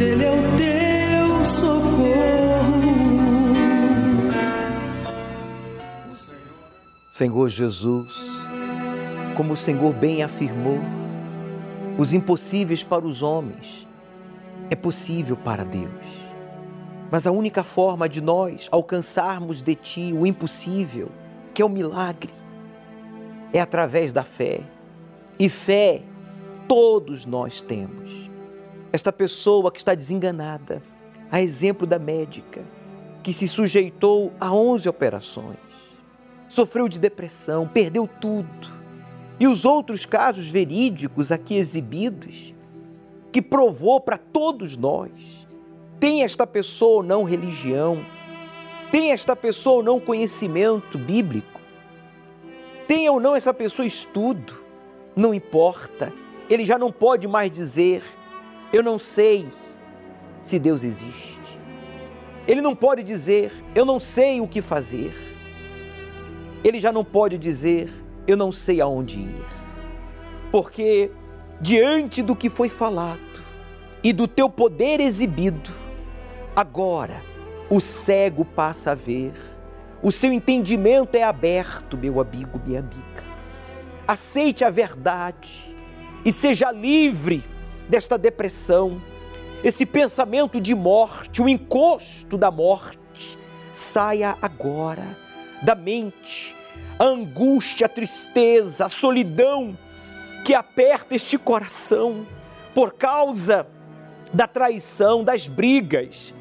[0.00, 2.00] Ele é o teu socorro.
[7.10, 8.08] Senhor Jesus,
[9.36, 10.78] como o Senhor bem afirmou,
[11.98, 13.86] os impossíveis para os homens
[14.70, 15.90] é possível para Deus.
[17.10, 21.10] Mas a única forma de nós alcançarmos de Ti o impossível,
[21.52, 22.32] que é o milagre,
[23.52, 24.60] é através da fé.
[25.38, 26.00] E fé
[26.66, 28.29] todos nós temos.
[28.92, 30.82] Esta pessoa que está desenganada,
[31.30, 32.62] a exemplo da médica,
[33.22, 35.58] que se sujeitou a 11 operações,
[36.48, 38.80] sofreu de depressão, perdeu tudo.
[39.38, 42.54] E os outros casos verídicos aqui exibidos,
[43.30, 45.10] que provou para todos nós,
[46.00, 48.04] tem esta pessoa ou não religião,
[48.90, 51.60] tem esta pessoa ou não conhecimento bíblico,
[52.88, 54.64] tem ou não essa pessoa estudo,
[55.14, 56.12] não importa,
[56.48, 58.02] ele já não pode mais dizer,
[58.72, 59.48] eu não sei
[60.40, 61.38] se Deus existe.
[62.46, 65.14] Ele não pode dizer, eu não sei o que fazer.
[66.64, 67.90] Ele já não pode dizer,
[68.26, 69.44] eu não sei aonde ir.
[70.50, 71.10] Porque
[71.60, 73.20] diante do que foi falado
[74.02, 75.70] e do teu poder exibido,
[76.54, 77.22] agora
[77.68, 79.32] o cego passa a ver,
[80.02, 83.24] o seu entendimento é aberto, meu amigo, minha amiga.
[84.08, 85.74] Aceite a verdade
[86.24, 87.44] e seja livre
[87.90, 89.02] desta depressão,
[89.64, 93.38] esse pensamento de morte, o encosto da morte.
[93.72, 95.16] Saia agora
[95.62, 96.56] da mente
[96.98, 99.76] a angústia, a tristeza, a solidão
[100.44, 102.26] que aperta este coração
[102.74, 103.66] por causa
[104.32, 106.34] da traição, das brigas,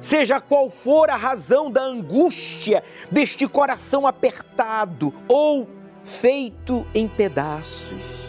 [0.00, 5.68] seja qual for a razão da angústia deste coração apertado ou
[6.02, 8.23] feito em pedaços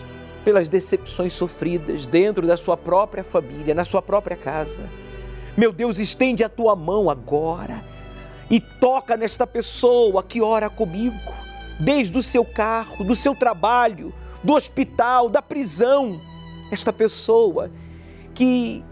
[0.45, 4.87] pelas decepções sofridas dentro da sua própria família, na sua própria casa.
[5.57, 7.83] Meu Deus, estende a tua mão agora
[8.47, 11.33] e toca nesta pessoa que ora comigo,
[11.79, 16.21] desde o seu carro, do seu trabalho, do hospital, da prisão.
[16.71, 17.71] Esta pessoa
[18.35, 18.83] que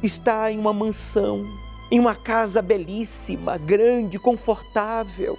[0.00, 1.44] está em uma mansão,
[1.90, 5.36] em uma casa belíssima, grande, confortável,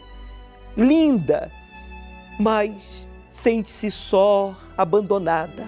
[0.76, 1.50] linda,
[2.38, 5.68] mas sente-se só, abandonada,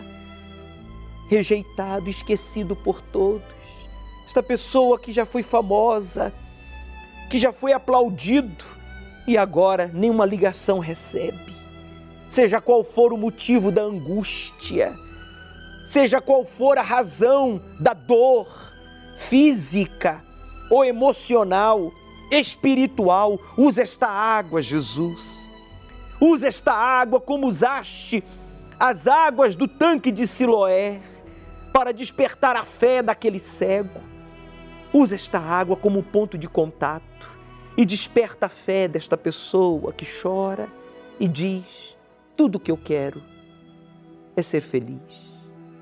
[1.30, 3.44] rejeitado, esquecido por todos.
[4.26, 6.34] Esta pessoa que já foi famosa,
[7.30, 8.66] que já foi aplaudido
[9.28, 11.56] e agora nenhuma ligação recebe.
[12.28, 14.96] Seja qual for o motivo da angústia,
[15.86, 18.48] seja qual for a razão da dor
[19.18, 20.24] física
[20.70, 21.92] ou emocional,
[22.32, 25.39] espiritual, usa esta água, Jesus.
[26.20, 28.24] Usa esta água como usaste
[28.80, 31.00] as águas do tanque de Siloé
[31.74, 34.02] para despertar a fé daquele cego.
[34.94, 37.30] Usa esta água como ponto de contato
[37.78, 40.68] e desperta a fé desta pessoa que chora
[41.20, 41.96] e diz:
[42.36, 43.22] Tudo o que eu quero
[44.36, 45.30] é ser feliz.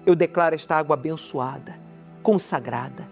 [0.05, 1.79] Eu declaro esta água abençoada,
[2.21, 3.07] consagrada.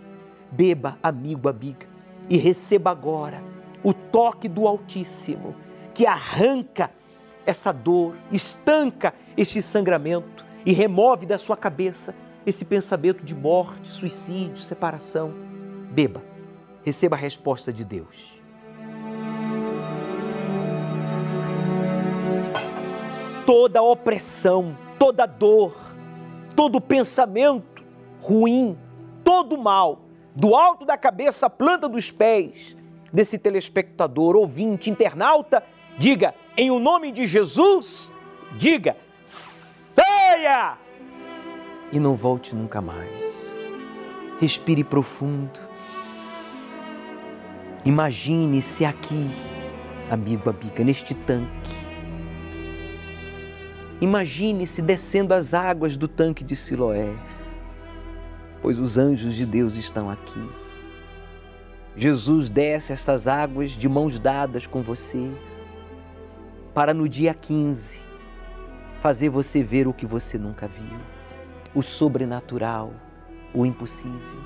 [0.52, 1.88] Beba, amigo, amiga,
[2.30, 3.42] e receba agora
[3.84, 5.56] o toque do Altíssimo
[5.94, 6.92] que arranca
[7.46, 12.16] essa dor, estanca este sangramento e remove da sua cabeça
[12.46, 15.34] esse pensamento de morte, suicídio, separação.
[15.92, 16.22] Beba,
[16.84, 18.36] receba a resposta de Deus.
[23.46, 25.76] Toda opressão, toda dor,
[26.56, 27.86] todo pensamento
[28.20, 28.78] ruim,
[29.24, 30.02] todo mal,
[30.36, 32.76] do alto da cabeça à planta dos pés
[33.14, 35.64] desse telespectador, ouvinte, internauta,
[35.98, 38.12] diga, em o nome de Jesus,
[38.58, 40.78] diga, saia!
[41.92, 43.10] E não volte nunca mais.
[44.40, 45.60] Respire profundo.
[47.86, 49.30] Imagine-se aqui,
[50.10, 51.86] amigo, amiga, neste tanque.
[54.02, 57.16] Imagine-se descendo as águas do tanque de Siloé,
[58.62, 60.50] pois os anjos de Deus estão aqui.
[61.96, 65.32] Jesus desce estas águas de mãos dadas com você,
[66.76, 68.02] para no dia 15
[69.00, 71.00] fazer você ver o que você nunca viu,
[71.74, 72.92] o sobrenatural,
[73.54, 74.44] o impossível.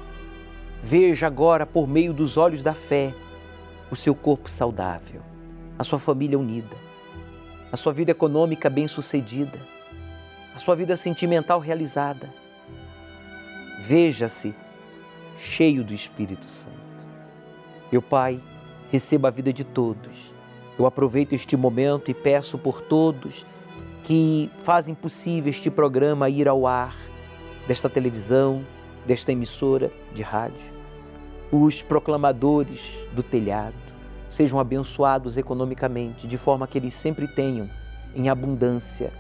[0.84, 3.16] Veja agora, por meio dos olhos da fé,
[3.90, 5.24] o seu corpo saudável,
[5.78, 6.76] a sua família unida,
[7.72, 9.58] a sua vida econômica bem-sucedida,
[10.56, 12.32] a sua vida sentimental realizada.
[13.82, 14.54] Veja-se
[15.36, 16.78] cheio do Espírito Santo.
[17.92, 18.40] Meu Pai,
[18.92, 20.39] receba a vida de todos.
[20.80, 23.46] Eu aproveito este momento e peço por todos
[24.02, 26.96] que fazem possível este programa ir ao ar,
[27.68, 28.66] desta televisão,
[29.06, 30.74] desta emissora de rádio,
[31.52, 33.76] os proclamadores do telhado,
[34.30, 37.70] sejam abençoados economicamente, de forma que eles sempre tenham
[38.16, 39.12] em abundância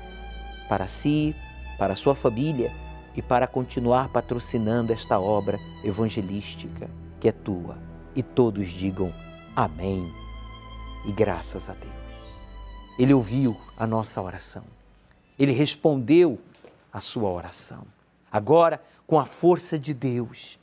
[0.69, 1.35] para si,
[1.77, 2.71] para sua família
[3.17, 6.89] e para continuar patrocinando esta obra evangelística
[7.19, 7.77] que é tua.
[8.15, 9.11] E todos digam
[9.55, 10.18] amém
[11.05, 11.93] e graças a Deus.
[12.97, 14.63] Ele ouviu a nossa oração.
[15.37, 16.39] Ele respondeu
[16.91, 17.85] a sua oração.
[18.31, 20.59] Agora, com a força de Deus,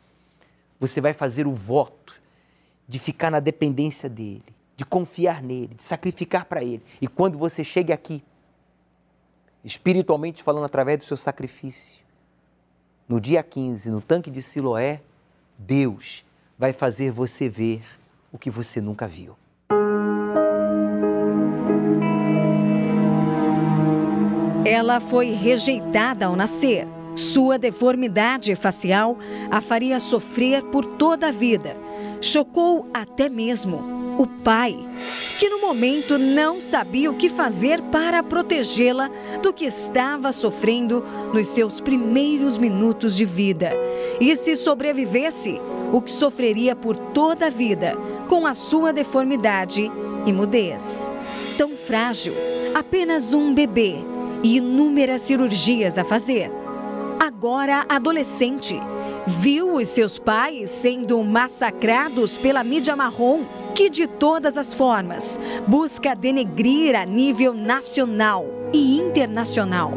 [0.78, 2.20] você vai fazer o voto
[2.86, 4.44] de ficar na dependência dele,
[4.76, 6.82] de confiar nele, de sacrificar para ele.
[7.00, 8.22] E quando você chega aqui,
[9.64, 12.04] espiritualmente falando através do seu sacrifício,
[13.08, 15.00] no dia 15, no tanque de Siloé,
[15.58, 16.24] Deus
[16.58, 17.82] vai fazer você ver
[18.30, 19.36] o que você nunca viu.
[24.66, 26.88] Ela foi rejeitada ao nascer.
[27.14, 29.16] Sua deformidade facial
[29.48, 31.76] a faria sofrer por toda a vida.
[32.20, 34.76] Chocou até mesmo o pai,
[35.38, 39.08] que no momento não sabia o que fazer para protegê-la
[39.40, 43.70] do que estava sofrendo nos seus primeiros minutos de vida.
[44.20, 45.60] E se sobrevivesse,
[45.92, 47.96] o que sofreria por toda a vida
[48.28, 49.88] com a sua deformidade
[50.26, 51.12] e mudez.
[51.56, 52.34] Tão frágil,
[52.74, 56.50] apenas um bebê e inúmeras cirurgias a fazer.
[57.18, 58.80] Agora adolescente,
[59.26, 66.14] viu os seus pais sendo massacrados pela mídia marrom, que de todas as formas busca
[66.14, 69.92] denegrir a nível nacional e internacional.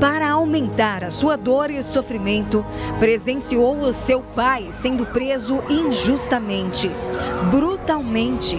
[0.00, 2.64] Para aumentar a sua dor e sofrimento,
[2.98, 6.90] presenciou o seu pai sendo preso injustamente,
[7.50, 8.58] brutalmente,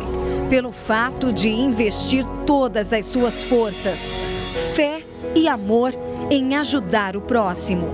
[0.50, 4.00] pelo fato de investir todas as suas forças,
[4.74, 5.05] fé
[5.36, 5.94] e amor
[6.32, 7.88] em ajudar o próximo.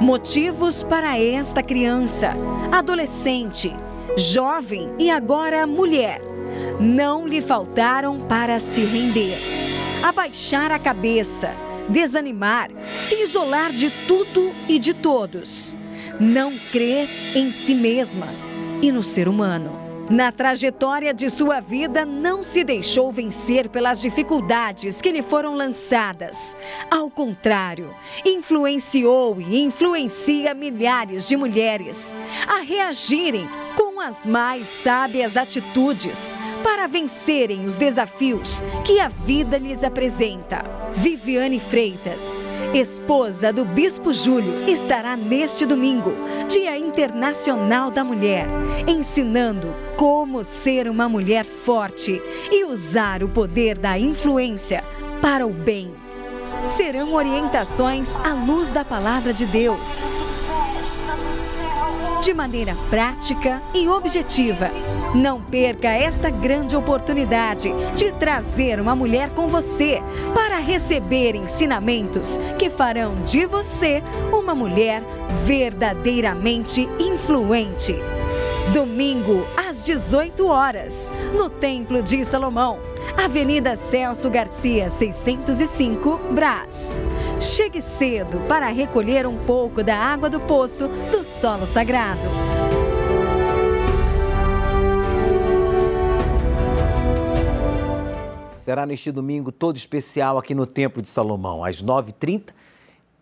[0.00, 2.34] Motivos para esta criança,
[2.72, 3.74] adolescente,
[4.16, 6.20] jovem e agora mulher,
[6.80, 9.36] não lhe faltaram para se render,
[10.02, 11.54] abaixar a cabeça,
[11.88, 15.76] desanimar, se isolar de tudo e de todos,
[16.18, 18.28] não crer em si mesma
[18.82, 19.89] e no ser humano.
[20.10, 26.56] Na trajetória de sua vida, não se deixou vencer pelas dificuldades que lhe foram lançadas.
[26.90, 27.94] Ao contrário,
[28.26, 32.12] influenciou e influencia milhares de mulheres
[32.48, 36.34] a reagirem com as mais sábias atitudes
[36.64, 40.64] para vencerem os desafios que a vida lhes apresenta.
[40.96, 42.44] Viviane Freitas,
[42.74, 46.12] esposa do Bispo Júlio, estará neste domingo,
[46.48, 48.46] Dia Internacional da Mulher,
[48.86, 54.84] ensinando como ser uma mulher forte e usar o poder da influência
[55.20, 55.92] para o bem.
[56.64, 60.29] Serão orientações à luz da palavra de Deus
[62.20, 64.70] de maneira prática e objetiva.
[65.14, 70.02] Não perca esta grande oportunidade de trazer uma mulher com você
[70.34, 74.02] para receber ensinamentos que farão de você
[74.32, 75.02] uma mulher
[75.44, 77.96] verdadeiramente influente.
[78.74, 82.78] Domingo, às 18 horas, no Templo de Salomão,
[83.16, 87.00] Avenida Celso Garcia, 605, Brás.
[87.40, 92.20] Chegue cedo para recolher um pouco da água do poço do solo sagrado.
[98.58, 102.50] Será neste domingo todo especial aqui no Templo de Salomão, às 9h30,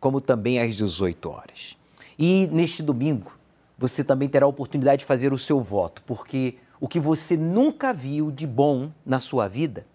[0.01, 1.79] como também às 18 horas.
[2.19, 3.31] E neste domingo,
[3.79, 7.93] você também terá a oportunidade de fazer o seu voto, porque o que você nunca
[7.93, 9.87] viu de bom na sua vida,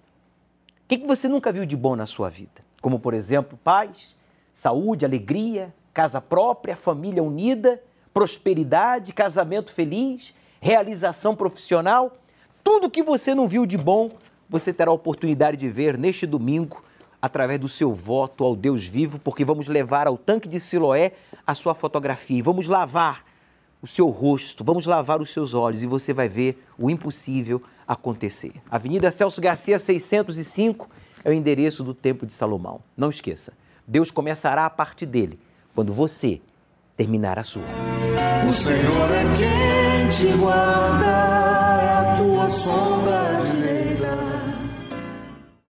[0.86, 2.63] o que você nunca viu de bom na sua vida?
[2.84, 4.14] Como por exemplo, paz,
[4.54, 7.82] saúde, alegria, casa própria, família unida,
[8.14, 12.18] prosperidade, casamento feliz, realização profissional.
[12.62, 14.12] Tudo que você não viu de bom,
[14.50, 16.84] você terá a oportunidade de ver neste domingo
[17.22, 21.14] através do seu voto ao Deus vivo, porque vamos levar ao tanque de Siloé
[21.48, 23.24] a sua fotografia, vamos lavar
[23.82, 28.52] o seu rosto, vamos lavar os seus olhos e você vai ver o impossível acontecer.
[28.70, 30.90] Avenida Celso Garcia 605
[31.24, 32.82] é o endereço do Templo de Salomão.
[32.96, 33.54] Não esqueça,
[33.88, 35.40] Deus começará a parte dele
[35.74, 36.42] quando você
[36.96, 37.64] terminar a sua.
[38.50, 43.54] O Senhor é quem te guarda, é a tua sombra de